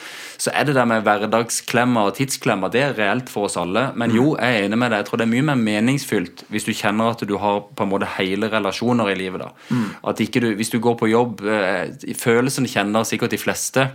[0.43, 3.91] så er det der med hverdagsklemmer og tidsklemmer, det er reelt for oss alle.
[3.99, 5.03] Men jo, jeg er enig med deg.
[5.03, 7.91] Jeg tror det er mye mer meningsfylt hvis du kjenner at du har på en
[7.93, 9.45] måte hele relasjoner i livet.
[9.45, 9.77] da.
[10.09, 13.85] At ikke du, Hvis du går på jobb, eh, følelsen kjenner sikkert de fleste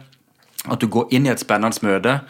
[0.67, 2.21] at du går inn i et spennende møte,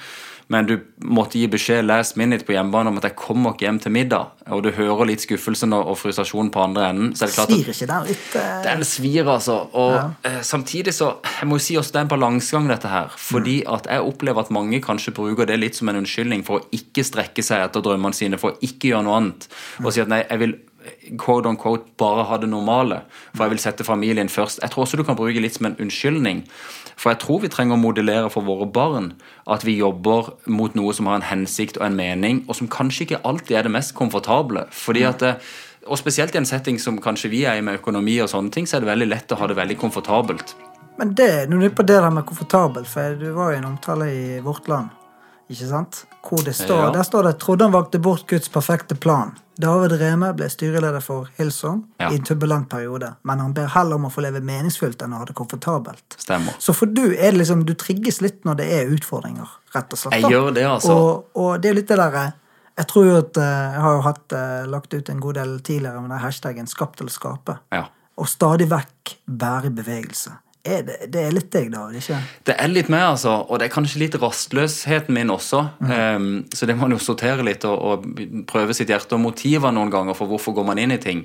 [0.49, 3.79] men du måtte gi beskjed last minute på hjemmebane om at jeg kommer ikke hjem
[3.85, 7.37] til middag, og du hører litt skuffelsen og, frustrasjonen på andre enden, så er det
[7.37, 8.29] klart Svir at ikke den litt?
[8.33, 8.63] Uh...
[8.65, 9.59] den svir, altså.
[9.77, 10.07] Og Ja.
[10.25, 11.11] eh, samtidig så
[11.41, 13.13] Jeg må jo si også det er en balansegang, dette her.
[13.17, 16.65] Fordi at jeg opplever at mange kanskje bruker det litt som en unnskyldning for å
[16.73, 19.49] ikke strekke seg etter drømmene sine, for å ikke gjøre noe annet.
[19.85, 20.57] Og si at nei, jeg vil
[21.19, 23.03] quote on quote bare ha det normale,
[23.35, 24.61] for jeg vil sette familien først.
[24.63, 26.45] Jeg tror også du kan bruke litt som en unnskyldning.
[26.99, 29.13] For jeg tror vi trenger å modellere for våre barn
[29.47, 33.07] at vi jobber mot noe som har en hensikt og en mening, og som kanskje
[33.07, 34.67] ikke alltid er det mest komfortable.
[34.75, 35.37] Fordi at det,
[35.87, 38.67] og spesielt i en setting som kanskje vi er i med økonomi og sånne ting,
[38.67, 40.57] så er det veldig lett å ha det veldig komfortabelt.
[40.99, 43.69] Men det, når du er på det der med komfortabel, for du var jo en
[43.71, 44.98] omtale i Vårt Land
[45.49, 46.05] Ikke sant?
[46.29, 46.91] Hvor det står, Ja.
[46.93, 49.33] Der står det 'Trodde han valgte bort Guds perfekte plan'.
[49.61, 52.11] David Reme ble styreleder for Hillsong Ja.
[52.11, 55.19] i en turbulent periode, men han ber heller om å få leve meningsfullt enn å
[55.19, 56.17] ha det komfortabelt.
[56.19, 56.55] Stemmer.
[56.59, 59.99] Så for du er det liksom, du trigges litt når det er utfordringer, rett og
[59.99, 60.13] slett.
[60.15, 60.29] Jeg da.
[60.29, 60.93] gjør det, altså.
[60.93, 62.33] Og, og det er litt det derre
[62.79, 65.59] Jeg tror jo at eh, Jeg har jo hatt, eh, lagt ut en god del
[65.61, 67.59] tidligere med den hashtaggen 'skapt eller skape'.
[67.73, 67.85] Ja.
[68.17, 70.31] Og stadig vekk være i bevegelse.
[70.69, 71.87] Er det, det er litt deg, da?
[71.97, 72.19] ikke?
[72.49, 73.35] Det er litt meg, altså.
[73.49, 75.63] Og det er kanskje litt rastløsheten min også.
[75.89, 79.73] Ehm, så det må man jo sortere litt og, og prøve sitt hjerte og motiver
[79.75, 81.25] noen ganger for hvorfor går man inn i ting.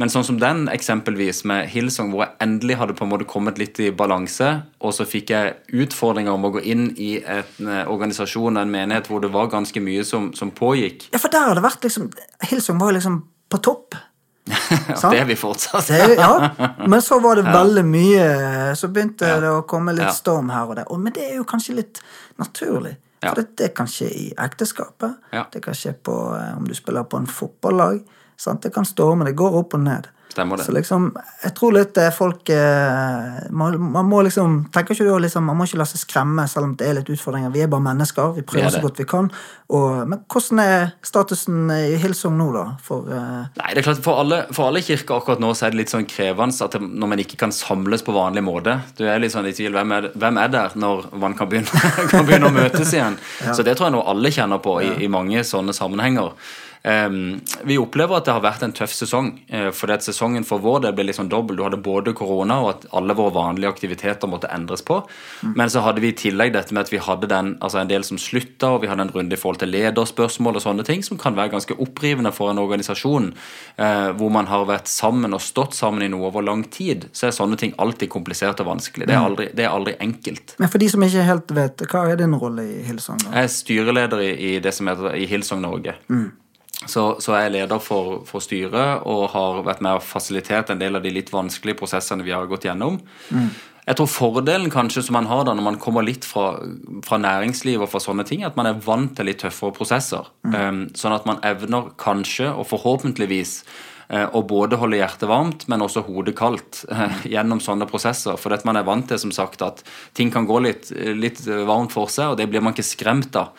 [0.00, 3.60] Men sånn som den eksempelvis med Hillsong, hvor jeg endelig hadde på en måte kommet
[3.60, 4.50] litt i balanse,
[4.84, 5.54] og så fikk jeg
[5.84, 9.80] utfordringer om å gå inn i en eh, organisasjon en menighet hvor det var ganske
[9.84, 11.08] mye som, som pågikk.
[11.14, 12.10] Ja, for der har det vært liksom
[12.44, 13.22] Hillsong var liksom
[13.52, 13.96] på topp.
[15.10, 15.88] Det er vi fortsatt.
[15.88, 16.50] Det, ja,
[16.86, 18.24] Men så var det veldig mye
[18.76, 20.90] Så begynte det å komme litt storm her og der.
[20.92, 22.02] Og, men det er jo kanskje litt
[22.40, 22.96] naturlig.
[23.24, 25.14] For det, det kan skje i ekteskapet.
[25.52, 28.02] Det kan skje på, eh, om du spiller på en fotballag.
[28.36, 28.60] Sant?
[28.66, 29.24] Det kan storme.
[29.24, 30.10] Det går opp og ned.
[30.34, 30.64] Stemmer det.
[30.66, 31.12] Så liksom,
[31.44, 35.68] jeg tror litt folk eh, man, man må liksom tenker ikke du, liksom, Man må
[35.68, 37.52] ikke la seg skremme selv om det er litt utfordringer.
[37.54, 38.32] Vi er bare mennesker.
[38.34, 39.30] Vi prøver er så godt vi kan.
[39.70, 42.64] Og, men hvordan er statusen i Hillsong nå, da?
[42.82, 43.46] For uh...
[43.60, 45.94] Nei, det er klart For alle, for alle kirker akkurat nå så er det litt
[45.94, 48.80] sånn krevende at det, når man ikke kan samles på vanlig måte.
[48.98, 49.74] Du er litt sånn i tvil.
[49.78, 53.20] Hvem er, hvem er der når man kan begynne, kan begynne å møtes igjen?
[53.54, 56.34] Så det tror jeg nå alle kjenner på i, i mange sånne sammenhenger.
[56.84, 60.60] Ehm, vi opplever at det har vært en tøff sesong, uh, fordi at sesongen for
[60.60, 61.56] vår del ble sånn dobbel.
[61.56, 64.98] Du hadde både korona og at alle våre vanlige aktiviteter måtte endres på.
[65.56, 68.04] Men så hadde vi i tillegg dette med at vi hadde den, altså en del
[68.04, 71.20] som slutta, og vi hadde en runde i forhold til lederspørsmål og sånne ting, som
[71.20, 75.76] kan være ganske opprivende for en organisasjon eh, hvor man har vært sammen og stått
[75.76, 77.08] sammen i noe over lang tid.
[77.16, 79.08] Så er sånne ting alltid komplisert og vanskelig.
[79.08, 80.56] Det er aldri, det er aldri enkelt.
[80.60, 83.24] Men for de som ikke helt vet, hva er din rolle i Hilsong?
[83.24, 83.36] da?
[83.38, 85.96] Jeg er styreleder i, i det som heter i Hilsong Norge.
[86.90, 90.80] Så, så jeg er leder for, for styret og har vært med og fasilitert en
[90.80, 93.00] del av de litt vanskelige prosessene vi har gått gjennom.
[93.84, 96.54] Jeg tror fordelen kanskje som man har da når man kommer litt fra,
[97.04, 100.30] fra næringsliv og fra sånne ting, er at man er vant til litt tøffere prosesser.
[100.46, 103.58] Um, sånn at man evner kanskje, og forhåpentligvis,
[104.08, 108.40] eh, å både holde hjertet varmt, men også hodet kaldt uh, gjennom sånne prosesser.
[108.40, 109.84] For at man er vant til som sagt, at
[110.16, 110.88] ting kan gå litt,
[111.20, 113.52] litt varmt for seg, og det blir man ikke skremt av.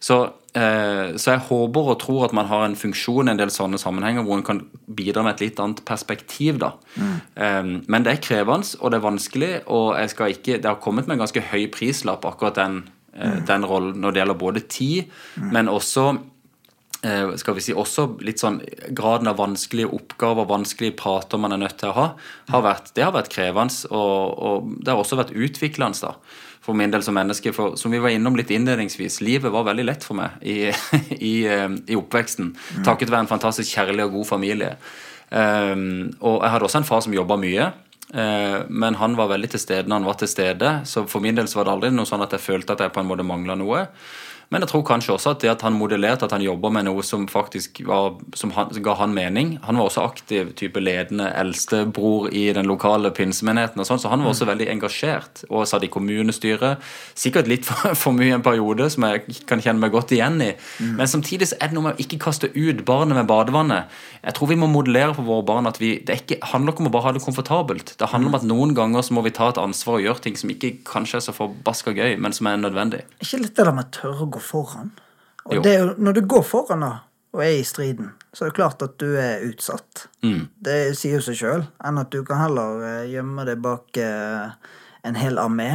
[0.00, 0.18] Så,
[0.54, 3.80] eh, så jeg håper og tror at man har en funksjon i en del sånne
[3.80, 6.60] sammenhenger hvor en kan bidra med et litt annet perspektiv.
[6.62, 6.74] da.
[7.34, 11.16] Eh, men det er krevende, og det er vanskelig, og ikke, det har kommet med
[11.16, 12.84] en ganske høy prislapp, akkurat den,
[13.16, 15.04] eh, den rollen, når det gjelder både tid,
[15.36, 16.18] men også
[17.06, 18.60] eh, skal vi si, også litt sånn
[18.96, 22.06] graden av vanskelige oppgaver, vanskelige prater man er nødt til å ha,
[22.52, 26.14] har vært, det har vært krevende, og, og det har også vært utviklende da,
[26.66, 27.52] for min del som menneske.
[27.54, 30.58] For som vi var innom litt innledningsvis, livet var veldig lett for meg i,
[31.32, 32.52] i, eh, i oppveksten,
[32.86, 34.76] takket være en fantastisk kjærlig og god familie.
[35.26, 37.72] Um, og jeg hadde også en far som jobba mye.
[38.14, 40.74] eh, men han var veldig til stede når han var til stede.
[40.86, 42.94] Så for min del så var det aldri noe sånn at jeg følte at jeg
[42.94, 43.86] på en måte mangla noe.
[44.52, 47.02] Men jeg tror kanskje også at det at han modellerte at han jobba med noe
[47.06, 52.28] som faktisk var, som han, ga han mening Han var også aktiv, type ledende eldstebror
[52.30, 55.90] i den lokale pinsemenigheten, og sånn, så han var også veldig engasjert og satt i
[55.92, 56.82] kommunestyret.
[57.18, 60.52] Sikkert litt for, for mye en periode, som jeg kan kjenne meg godt igjen i.
[60.98, 63.92] Men samtidig så er det noe med å ikke kaste ut barnet med badevannet.
[64.22, 66.90] Jeg tror vi må modellere for våre barn at vi, det ikke, handler ikke om
[66.90, 67.94] å bare ha det komfortabelt.
[67.98, 70.38] Det handler om at noen ganger så må vi ta et ansvar og gjøre ting
[70.38, 73.02] som ikke kanskje er så forbaska gøy, men som er nødvendig.
[73.22, 74.92] Ikke litt det der med tørre å gå foran?
[75.46, 76.92] Og det, er jo- når du går foran da,
[77.36, 80.06] og er i striden, så er det klart at du er utsatt.
[80.22, 84.54] Det sier jo seg sjøl, enn at du kan heller eh, gjemme deg bak eh,
[85.06, 85.68] en hel armé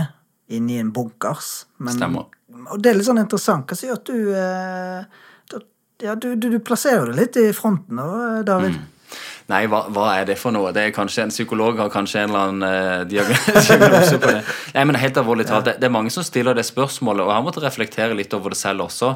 [0.52, 1.66] inni en bunkers.
[1.80, 2.26] Men, Stemmer.
[2.72, 3.64] Og det er litt sånn interessant.
[3.70, 5.06] Hva sier at du eh,
[6.02, 8.80] ja, du, du, du plasserer deg litt i fronten, da, David.
[9.52, 10.72] Nei, hva, hva er det for noe?
[10.76, 14.42] Det er kanskje En psykolog har kanskje en eller annen eh, diagnose på det.
[14.76, 17.38] Nei, men helt alvorlig talt, det, det er mange som stiller det spørsmålet, og jeg
[17.38, 19.14] har måttet reflektere litt over det selv også.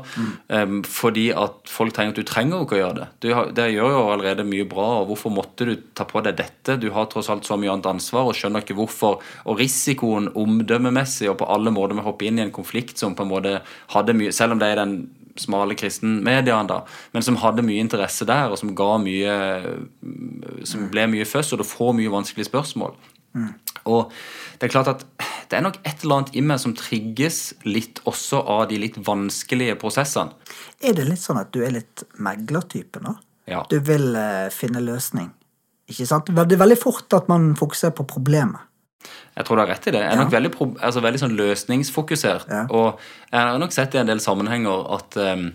[0.53, 3.09] em, fordi at folk tenker at du trenger jo ikke å gjøre det.
[3.23, 6.37] Du har, det gjør jo allerede mye bra, og hvorfor måtte du ta på deg
[6.39, 6.77] dette?
[6.81, 9.21] Du har tross alt så mye annet ansvar, og skjønner ikke hvorfor.
[9.45, 13.15] Og risikoen omdømmemessig og på alle måter med å hoppe inn i en konflikt som
[13.15, 13.59] på en måte
[13.95, 14.97] hadde mye Selv om det er den
[15.39, 16.81] smale kristenmediaen, da,
[17.15, 19.33] men som hadde mye interesse der, og som ga mye
[20.65, 22.95] Som ble mye føss, og du får mye vanskelige spørsmål.
[23.85, 24.11] Og
[24.59, 25.03] det er klart at
[25.51, 28.97] det er nok et eller annet i meg som trigges litt også av de litt
[29.05, 30.33] vanskelige prosessene.
[30.81, 33.13] Er det litt sånn at du er litt meglertype nå?
[33.51, 33.61] Ja.
[33.69, 35.29] Du vil eh, finne løsning.
[35.91, 36.31] Ikke sant?
[36.31, 38.63] Det er veldig fort at man fokuserer på problemet.
[39.35, 40.01] Jeg tror du har rett i det.
[40.03, 42.47] Jeg er nok veldig, altså, veldig sånn løsningsfokusert.
[42.51, 42.63] Ja.
[42.71, 43.01] Og
[43.31, 45.49] jeg har nok sett i en del sammenhenger at um,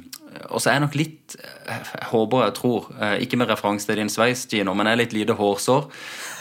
[0.50, 3.98] Og så er jeg nok litt Jeg håper jeg tror eh, Ikke med referanse til
[3.98, 5.88] din sveis, Gino, men jeg er litt lite hårsår.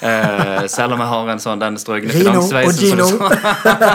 [0.06, 2.86] Eh, selv om jeg har en sånn den strøkne finanssveisen.
[2.86, 3.30] Gino.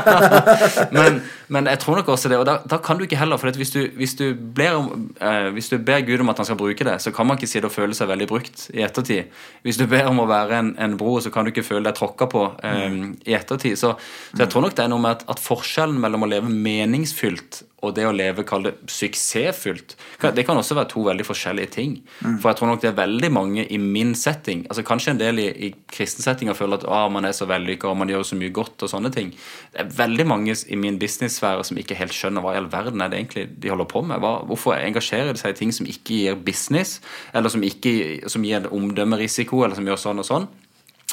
[0.97, 1.21] men,
[1.55, 2.39] men jeg tror nok også det.
[2.43, 4.81] Og da, da kan du ikke heller For hvis, du, hvis, du ber
[5.19, 7.51] eh, hvis du ber Gud om at han skal bruke det, så kan man ikke
[7.51, 9.31] si det og føle seg veldig brukt i ettertid.
[9.67, 11.99] Hvis du ber om å være en, en bro, så kan du ikke føle deg
[11.99, 13.79] tråkka på um, i ettertid.
[13.81, 13.95] Så,
[14.33, 17.63] så jeg tror nok det er noe med at, at forskjellen mellom å leve meningsfylt
[17.85, 19.97] og det å leve, kall det suksessfullt,
[20.35, 21.97] det kan også være to veldig forskjellige ting.
[22.41, 25.43] For jeg tror nok det er veldig mange i min setting, altså kanskje en del
[25.43, 28.55] i, i kristensettinger føler at ah, man er så vellykka og man gjør så mye
[28.55, 29.33] godt og sånne ting.
[29.75, 33.05] Det er veldig mange i min business-sfære som ikke helt skjønner hva i all verden
[33.05, 34.21] er det egentlig de holder på med.
[34.25, 37.01] Hva, hvorfor engasjerer de seg i ting som ikke gir business,
[37.35, 40.53] eller som, ikke, som gir omdømmerisiko, eller som gjør sånn og sånn?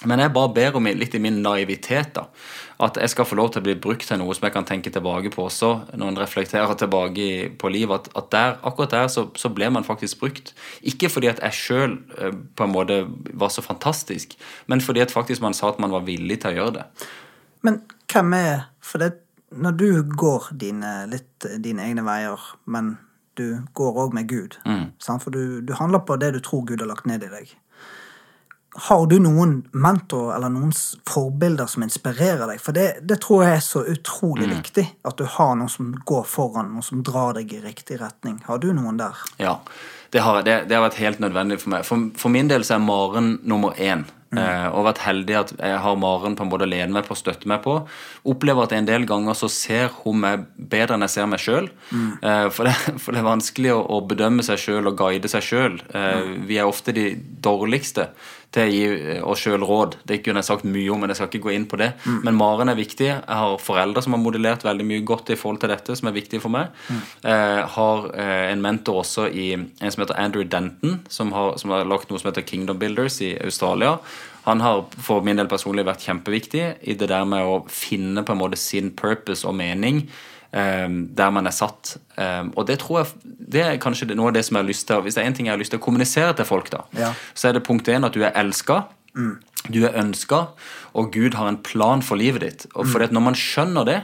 [0.06, 2.26] Men jeg bare ber om litt i min naivitet, da.
[2.82, 4.89] At jeg skal få lov til å bli brukt til noe som jeg kan tenke
[4.94, 7.28] tilbake på også, når en reflekterer tilbake
[7.62, 8.10] på livet.
[8.10, 10.56] At, at der, akkurat der så, så ble man faktisk brukt.
[10.82, 11.96] Ikke fordi at jeg sjøl
[12.58, 13.04] på en måte
[13.38, 14.34] var så fantastisk,
[14.66, 16.88] men fordi at faktisk man sa at man var villig til å gjøre det.
[17.62, 19.12] Men hvem er For det,
[19.54, 19.88] når du
[20.18, 22.96] går dine, litt dine egne veier, men
[23.38, 24.58] du går òg med Gud
[25.00, 25.22] sant?
[25.22, 27.54] For du, du handler på det du tror Gud har lagt ned i deg.
[28.72, 30.72] Har du noen mentorer eller noen
[31.09, 32.61] forbilder som inspirerer deg?
[32.63, 34.86] For det, det tror jeg er så utrolig viktig.
[35.07, 38.39] At du har noen som går foran, noen som drar deg i riktig retning.
[38.47, 39.19] Har du noen der?
[39.41, 39.57] Ja,
[40.15, 41.86] det har, det, det har vært helt nødvendig for meg.
[41.88, 44.07] For, for min del så er Maren nummer én.
[44.32, 47.11] Eh, og vært heldig at jeg har Maren på en måte å lene meg på
[47.11, 47.74] og støtte meg på.
[48.32, 51.67] Opplever at en del ganger så ser hun meg bedre enn jeg ser meg sjøl.
[51.91, 55.43] Eh, for, det, for det er vanskelig å, å bedømme seg sjøl og guide seg
[55.43, 55.76] sjøl.
[55.91, 57.09] Eh, vi er ofte de
[57.43, 58.07] dårligste
[58.52, 59.97] til å gi eh, oss sjøl råd.
[60.08, 61.91] Det kunne jeg sagt mye om, men jeg skal ikke gå inn på det.
[62.26, 63.08] Men Maren er viktig.
[63.08, 66.18] Jeg har foreldre som har modellert veldig mye godt i forhold til dette, som er
[66.18, 66.74] viktig for meg.
[66.91, 71.74] Eh, har eh, en mentor også i en som heter Andrew Denton, som har, som
[71.76, 73.97] har lagt noe som heter Kingdom Builders i Australia.
[74.47, 78.34] Han har for min del personlig vært kjempeviktig i det der med å finne på
[78.34, 80.08] en måte sin purpose og mening
[80.52, 81.97] der man er satt.
[82.18, 84.88] Eh, og det tror jeg det er kanskje noe av det som jeg har lyst
[84.88, 86.84] til Hvis det er en ting jeg har lyst til å kommunisere til folk, da,
[86.97, 87.14] Ja.
[87.34, 88.86] så er det punkt én at du er elska.
[89.70, 90.47] Du er ønska,
[90.95, 92.66] og Gud har en plan for livet ditt.
[92.76, 94.02] Og for når man skjønner det,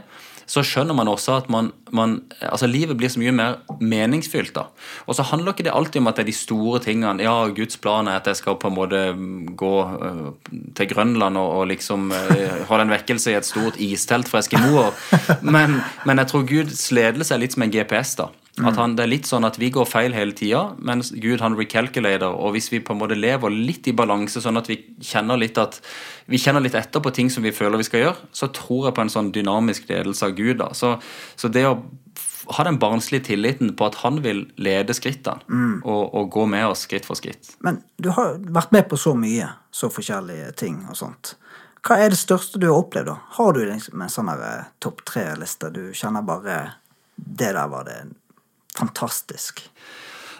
[0.47, 4.67] så skjønner man også at man, man Altså, livet blir så mye mer meningsfylt, da.
[5.05, 7.23] Og så handler ikke det alltid om at det er de store tingene.
[7.23, 9.01] Ja, Guds plan er at jeg skal på en måte
[9.59, 10.31] gå uh,
[10.77, 14.95] til Grønland og, og liksom uh, holde en vekkelse i et stort istelt for eskimoer.
[15.41, 18.31] Men, men jeg tror Guds ledelse er litt som en GPS, da.
[18.65, 21.53] At han, det er litt sånn at vi går feil hele tida, mens Gud han
[21.59, 22.33] recalculator.
[22.33, 25.59] Og hvis vi på en måte lever litt i balanse, sånn at vi kjenner litt
[25.61, 25.77] at
[26.25, 28.97] vi kjenner litt etter på ting som vi føler vi skal gjøre, så tror jeg
[28.97, 30.57] på en sånn dynamisk ledelse av Gud.
[30.63, 30.71] da.
[30.73, 30.95] Så,
[31.37, 31.77] så det å
[32.57, 35.43] ha den barnslige tilliten på at han vil lede skrittene,
[35.83, 37.53] og, og gå med oss skritt for skritt.
[37.61, 41.35] Men du har vært med på så mye, så forskjellige ting og sånt.
[41.87, 43.17] Hva er det største du har opplevd, da?
[43.37, 46.57] Har du liksom en sånn eh, topp tre-liste du kjenner bare
[47.15, 48.01] Det der var det
[48.77, 49.65] fantastisk.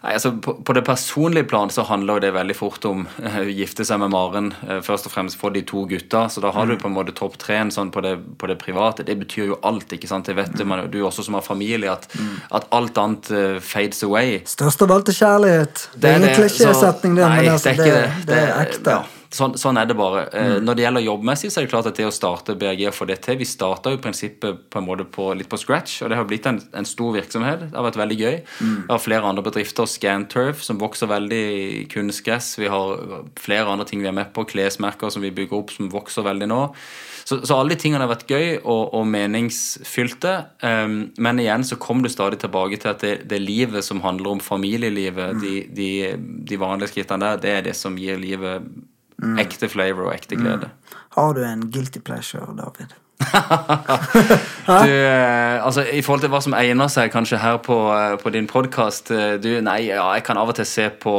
[0.03, 3.47] Nei, altså på, på det personlige plan så handler det veldig fort om eh, å
[3.49, 4.51] gifte seg med Maren.
[4.67, 6.27] eh, først og fremst for de to gutta.
[6.29, 9.03] Så da har du på en måte topp tre-en sånn på det, på det private.
[9.07, 9.89] Det betyr jo alt.
[9.97, 10.29] ikke sant?
[10.29, 12.05] Det vet du, man, du også som har familie, at,
[12.53, 14.37] at alt annet uh, fades away.
[14.47, 15.85] Størst av alt er kjærlighet.
[15.97, 18.27] Det er ingen klisjésetning, det, Nei, men altså, det, er ikke det.
[18.29, 18.97] det er ekte.
[18.99, 20.25] ja, sånn, sånn er det bare.
[20.31, 20.65] Mm.
[20.65, 23.07] Når det gjelder jobbmessig, så er det klart at det å starte BRG og få
[23.09, 26.11] det til Vi starta jo i prinsippet på en måte på, litt på scratch, og
[26.11, 27.67] det har blitt en, en stor virksomhet.
[27.67, 28.37] Det har vært veldig gøy.
[28.61, 32.55] Vi har flere andre bedrifter, Scanturf, som vokser veldig i kunstgress.
[32.61, 35.91] Vi har flere andre ting vi er med på, klesmerker som vi bygger opp, som
[35.93, 36.63] vokser veldig nå.
[37.27, 40.33] Så, så alle de tingene har vært gøy og, og meningsfylte.
[40.63, 44.37] Um, men igjen så kommer du stadig tilbake til at det, det livet som handler
[44.37, 45.89] om familielivet, de, de,
[46.47, 48.63] de vanlige skrittene der, det er det som gir livet
[49.41, 50.69] ekte flavor og ekte glede.
[51.17, 52.93] Har du en guilty pleasure, David?
[54.67, 58.29] Du, eh, altså I forhold til hva som egner seg kanskje her på, eh, på
[58.35, 61.13] din podkast nei, ja, jeg kan av og til se på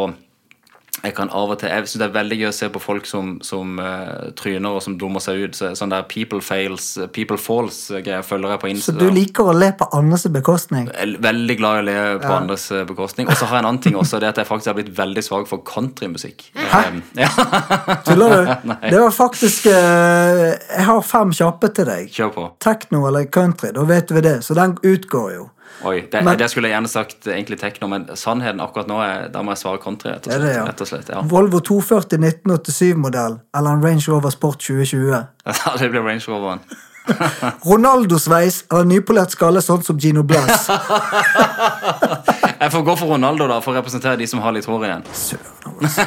[1.02, 3.06] jeg kan av og til, jeg synes det er veldig gøy å se på folk
[3.06, 5.58] som, som uh, tryner og som dummer seg ut.
[5.58, 9.70] Så, sånn der people fails, people falls-greier følger jeg på Så du liker å le
[9.78, 10.88] på andres bekostning?
[11.22, 13.28] Veldig glad i å le på andres eh, bekostning.
[13.30, 15.24] Og så har jeg en annen ting også, det at jeg faktisk har blitt veldig
[15.24, 16.48] svak for countrymusikk.
[16.58, 16.82] Hæ?
[16.88, 17.30] Eh, Ja,
[18.06, 18.54] Tuller du?
[18.92, 22.10] Det var faktisk uh, Jeg har fem kjappe til deg.
[22.14, 22.48] kjør på.
[22.64, 25.46] Tekno eller country, da vet vi det, så den utgår jo.
[25.86, 29.28] Oi, det, Men- det skulle jeg gjerne sagt egentlig tekno, men sannheten akkurat nå er,
[29.30, 30.10] da må jeg svare country.
[30.16, 30.54] Rett og slett.
[30.56, 30.64] ja?
[30.66, 31.20] Rett og slett ja.
[31.22, 35.24] Volvo 240 1987-modell eller en Range Rover Sport 2020.
[35.46, 36.60] Ja, det blir Range Roveren.
[37.64, 40.66] Ronaldo-sveis eller nypolert skalle sånn som Gino Blass.
[42.60, 45.04] Jeg får gå for Ronaldo, da, for å representere de som har litt hår igjen.
[45.14, 46.04] Søren, altså.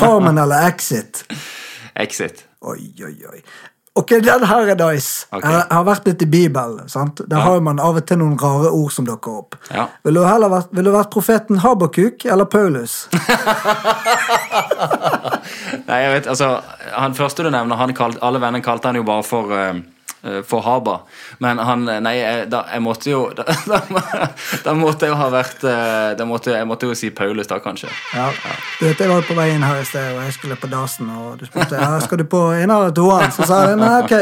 [0.00, 1.22] Farmen eller Exit.
[1.94, 2.44] Exit.
[2.66, 3.42] Oi, oi, oi.
[4.00, 5.26] Ok, den her er nice.
[5.32, 5.52] Okay.
[5.52, 6.88] Jeg har vært litt i Bibelen.
[6.88, 7.20] sant?
[7.30, 9.58] Der har man av og til noen rare ord som dukker opp.
[9.68, 9.86] Ja.
[10.06, 13.02] Vil du heller vært, vil du vært profeten Habakuk eller Paulus?
[15.88, 16.48] Nei, jeg vet, altså,
[16.94, 19.80] Han første du nevner, han kalt, alle vennene kalte han jo bare for eh,
[20.46, 21.00] for Haba.
[21.38, 23.44] Men han Nei, jeg, da, jeg måtte jo da,
[24.64, 27.90] da, måtte jeg jo ha vært eh, måtte, Jeg måtte jo si Paulus, da, kanskje.
[28.14, 28.28] Ja.
[28.78, 31.10] Du vet, Jeg var på vei inn her i sted, og jeg skulle på dasen,
[31.10, 33.30] og du spurte ja, skal du på en av toene.
[33.34, 34.16] Så sa jeg nei, ok.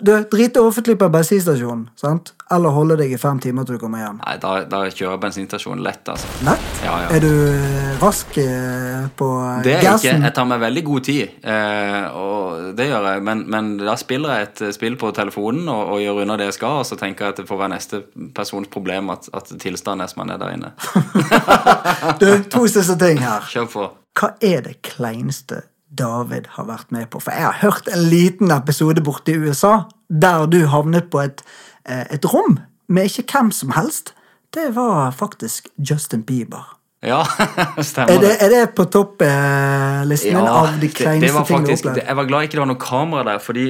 [0.00, 2.32] Du, Drit offentlig på bensinstasjonen, sant?
[2.52, 4.18] eller holde deg i fem timer til du kommer hjem.
[4.20, 6.28] Nei, Da, da kjører bensinstasjonen lett, altså.
[6.46, 6.66] Nett?
[6.84, 7.08] Ja, ja.
[7.16, 10.14] Er du eh, rask eh, på eh, Det er jeg ikke.
[10.26, 13.24] Jeg tar meg veldig god tid, eh, og det gjør jeg.
[13.28, 16.58] Men, men da spiller jeg et spill på telefonen og, og gjør unna det jeg
[16.58, 18.02] skal, og så tenker jeg at det får være neste
[18.36, 20.72] persons problem at, at tilstanden er som han er der inne.
[22.22, 23.44] Du, to siste ting her.
[23.50, 23.84] Kjør på.
[24.18, 25.62] Hva er det kleinste
[25.92, 27.20] David har vært med på?
[27.22, 31.42] For jeg har hørt en liten episode borte i USA der du havnet på et,
[31.88, 32.58] eh, et rom
[32.92, 34.14] med ikke hvem som helst.
[34.52, 36.76] Det var faktisk Justin Bieber.
[37.02, 37.24] Ja,
[37.82, 42.02] stemmer Er det, er det på topplisten ja, av de kleineste tingene du har opplevd?
[42.04, 43.64] Jeg var glad ikke det var noe kamera der, fordi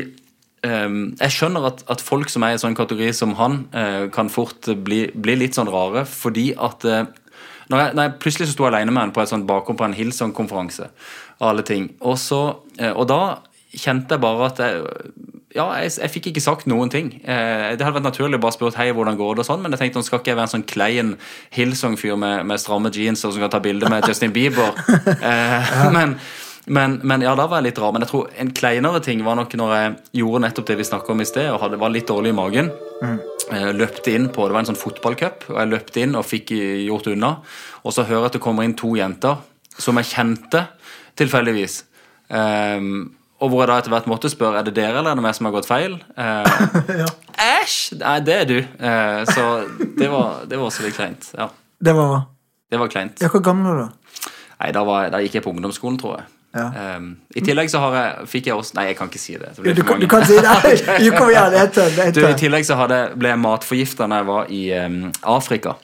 [0.67, 4.07] ehm, jeg skjønner at, at folk som er i en sånn kategori som han, eh,
[4.15, 7.05] kan fort bli, bli litt sånn rare, fordi at eh,
[7.73, 9.87] når jeg, når jeg plutselig så sto alene med han på et sånt bakrom på
[9.87, 10.91] en Hillsong-konferanse,
[11.43, 12.43] Og alle ting, og, så,
[12.79, 13.39] eh, og da
[13.73, 14.83] kjente jeg bare at jeg,
[15.57, 17.09] ja, jeg, jeg fikk ikke sagt noen ting.
[17.25, 19.75] Eh, det hadde vært naturlig å bare spurt hei, hvordan går det, og sånn, men
[19.75, 21.15] jeg tenkte nå skal ikke jeg være en sånn klein
[21.57, 24.73] Hillsong-fyr med, med stramme jeans og som kan ta bilde med Justin Bieber.
[25.23, 26.15] Eh, men,
[26.67, 27.93] men, men ja, da var jeg litt rar.
[27.95, 31.15] Men jeg tror en kleinere ting var nok når jeg gjorde nettopp det vi snakka
[31.15, 32.73] om i sted, og hadde, var litt dårlig i magen.
[33.03, 33.17] Mm.
[33.75, 36.53] løpte inn på, Det var en sånn fotballcup, og jeg løpte inn og fikk
[36.87, 37.33] gjort unna.
[37.83, 39.43] Og så hører jeg at det kommer inn to jenter
[39.79, 40.67] som jeg kjente
[41.19, 41.83] tilfeldigvis.
[42.29, 43.11] Um,
[43.43, 45.35] og hvor jeg da etter hvert måtte spørre er det dere eller er det meg
[45.35, 45.97] som har gått feil.
[46.17, 46.21] Æsj!
[46.79, 47.09] Uh, ja.
[48.05, 48.59] Nei, det er du.
[48.79, 49.49] Uh, så
[49.99, 51.33] det var, det var også litt kleint.
[51.35, 51.51] Ja,
[51.83, 52.23] Det var
[52.73, 53.21] det var kleint.
[53.21, 54.29] Ja, hvor gammel var du?
[54.63, 56.31] Nei, da, var, da gikk jeg på ungdomsskolen, tror jeg.
[56.53, 56.67] Ja.
[56.77, 59.55] Ehm, I tillegg så har jeg, fikk jeg også Nei, jeg kan ikke si det.
[59.57, 60.75] det Du, kan- du kan si det!
[61.07, 61.95] Jo, kom igjen, jeg tør.
[61.97, 64.99] Jeg Du, I tillegg så hadde, ble jeg matforgifta da jeg var i um,
[65.33, 65.79] Afrika.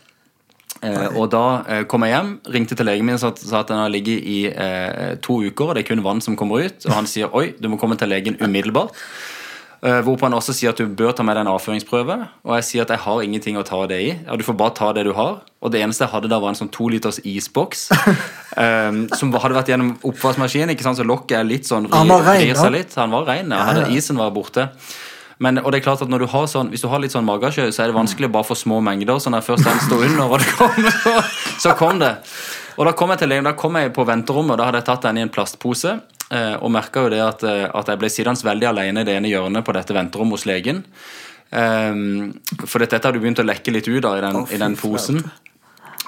[0.78, 3.72] Uh, og da uh, kom jeg hjem, ringte til legen min og sa, sa at
[3.72, 6.84] den har ligget i uh, to uker, og det er kun vann som kommer ut.
[6.86, 8.92] Og han sier oi, du må komme til legen umiddelbart.
[9.78, 12.16] Eh, hvorpå han også sier at du bør ta med deg en avføringsprøve.
[12.48, 14.08] Og jeg sier at jeg har ingenting å ta det i.
[14.26, 15.42] Ja, Du får bare ta det du har.
[15.62, 17.88] Og det eneste jeg hadde da, var en sånn to liters isboks.
[18.56, 22.26] um, som hadde vært gjennom oppvaskmaskinen, ikke sant, så lokket er litt sånn Han var
[22.26, 22.72] rein, da?
[22.74, 22.96] litt.
[22.98, 23.62] Han var rein, ja.
[23.84, 24.68] Ja, isen var borte.
[25.38, 27.68] Men, og det er klart at du har sånn, Hvis du har litt sånn magesjø,
[27.70, 29.22] så er det vanskelig bare for få små mengder.
[29.22, 31.14] Så når først den står under, og det kom, så,
[31.62, 32.16] så kom det.
[32.78, 34.90] Og Da kom jeg til legen, da kom jeg på venterommet, og da hadde jeg
[34.90, 36.00] tatt den i en plastpose.
[36.28, 39.16] Eh, og merka jo det at, eh, at jeg ble sittende veldig alene i det
[39.16, 40.84] ene hjørnet på dette venterommet hos legen.
[41.48, 42.34] Um,
[42.68, 44.74] for dette hadde jo begynt å lekke litt ut da, i den, oh, i den
[44.76, 45.22] posen.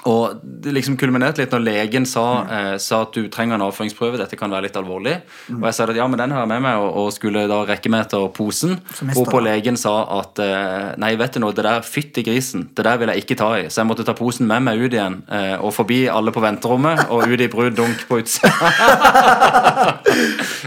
[0.09, 4.17] Og det liksom kulminerte litt når legen sa, eh, sa at du trenger en avføringsprøve,
[4.17, 5.19] dette kan være litt alvorlig.
[5.53, 7.61] Og jeg sa at ja, men den har jeg med meg, og, og skulle da
[7.69, 8.79] rekke meg etter posen.
[9.13, 12.97] Hvorpå legen sa at eh, nei, vet du noe, det der fytti grisen, det der
[13.01, 13.67] vil jeg ikke ta i.
[13.69, 17.05] Så jeg måtte ta posen med meg ut igjen, eh, og forbi alle på venterommet,
[17.13, 18.51] og ut i brud dunk på utsida.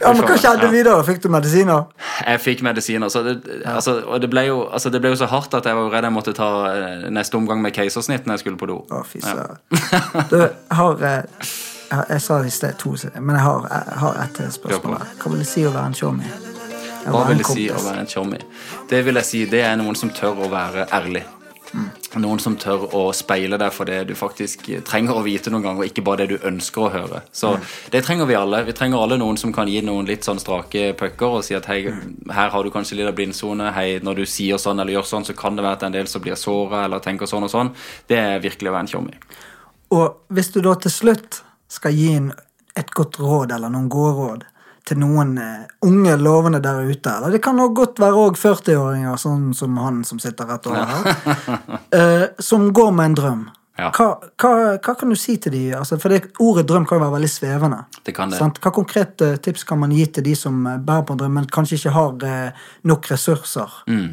[0.04, 1.02] Ja, men Hva skjedde videre?
[1.06, 1.86] Fikk du medisiner?
[2.24, 3.10] Jeg fikk medisiner.
[3.12, 3.34] Så det,
[3.68, 6.08] altså, og det ble, jo, altså, det ble jo så hardt at jeg var redd
[6.08, 8.80] jeg måtte ta eh, neste omgang med keisersnitt når jeg skulle på do.
[8.92, 10.26] Å, fy søren.
[10.30, 10.38] Du,
[10.78, 11.52] har eh,
[12.08, 15.06] jeg, sa det i sted to, men jeg har, jeg har et spørsmål.
[15.22, 16.34] Hva vil det si å være en showmy?
[17.04, 18.40] Hva vil det si å være en chommy?
[18.90, 21.24] Det vil jeg si, det er noen som tør å være ærlig.
[22.20, 25.82] Noen som tør å speile deg for det du faktisk trenger å vite noen ganger,
[25.82, 27.22] og ikke bare det du ønsker å høre.
[27.34, 27.54] Så
[27.90, 28.62] det trenger vi alle.
[28.68, 31.66] Vi trenger alle noen som kan gi noen litt sånn strake pucker og si at
[31.70, 31.80] hei,
[32.30, 33.72] her har du kanskje litt av blindsone.
[33.74, 36.10] Hei, når du sier sånn eller gjør sånn, så kan det være at en del
[36.10, 37.74] som blir såra eller tenker sånn og sånn.
[38.10, 39.18] Det er virkelig å være en tjommi.
[39.98, 42.32] Og hvis du da til slutt skal gi en,
[42.78, 44.50] et godt råd, eller noen gode råd,
[44.84, 49.16] til noen eh, unge lovende der ute, eller det kan nok godt være òg 40-åringer,
[49.20, 51.28] sånn som han som sitter rett over her,
[51.96, 53.44] uh, som går med en drøm.
[53.74, 53.88] Ja.
[53.90, 54.06] Hva,
[54.38, 55.62] hva, hva kan du si til de?
[55.74, 57.80] Altså, for det, ordet drøm kan jo være veldig svevende.
[58.06, 58.38] Det kan det.
[58.38, 58.60] Sant?
[58.62, 61.48] Hva konkrete tips kan man gi til de som eh, bærer på en drøm, men
[61.50, 63.80] kanskje ikke har eh, nok ressurser?
[63.90, 64.12] Mm.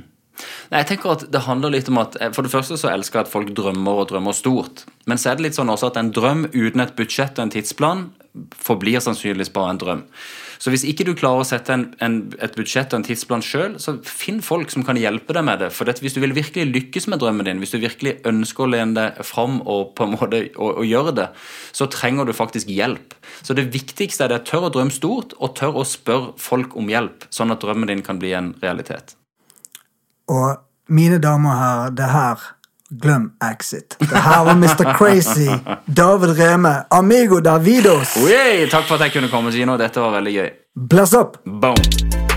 [0.72, 3.20] Nei, jeg tenker at det handler litt om at eh, For det første så elsker
[3.20, 4.88] jeg at folk drømmer og drømmer stort.
[5.06, 7.54] Men så er det litt sånn også at en drøm uten et budsjett og en
[7.54, 8.08] tidsplan
[8.58, 10.04] forblir sannsynligvis bare en drøm.
[10.62, 13.80] Så hvis ikke du klarer å sette en, en, et budsjett og en tidsplan sjøl,
[13.82, 15.72] så finn folk som kan hjelpe deg med det.
[15.74, 18.70] For dette, hvis du vil virkelig lykkes med drømmen din, hvis du virkelig ønsker å
[18.76, 21.28] lene deg fram og på en måte og, og gjøre det,
[21.74, 23.18] så trenger du faktisk hjelp.
[23.42, 26.94] Så det viktigste er det tør å drømme stort, og tør å spørre folk om
[26.94, 29.16] hjelp, sånn at drømmen din kan bli en realitet.
[30.30, 30.62] Og
[30.94, 32.50] mine damer og herrer, det her
[33.02, 33.96] Glem Exit.
[34.00, 34.98] Det her var Mr.
[34.98, 35.48] Crazy.
[35.88, 36.76] David Reme.
[36.92, 38.18] Amigo Davidos.
[38.18, 39.78] Oi, takk for at jeg kunne komme, Gino.
[39.80, 40.52] Dette var veldig gøy.
[40.90, 41.40] Bless up!
[41.46, 42.31] Boom.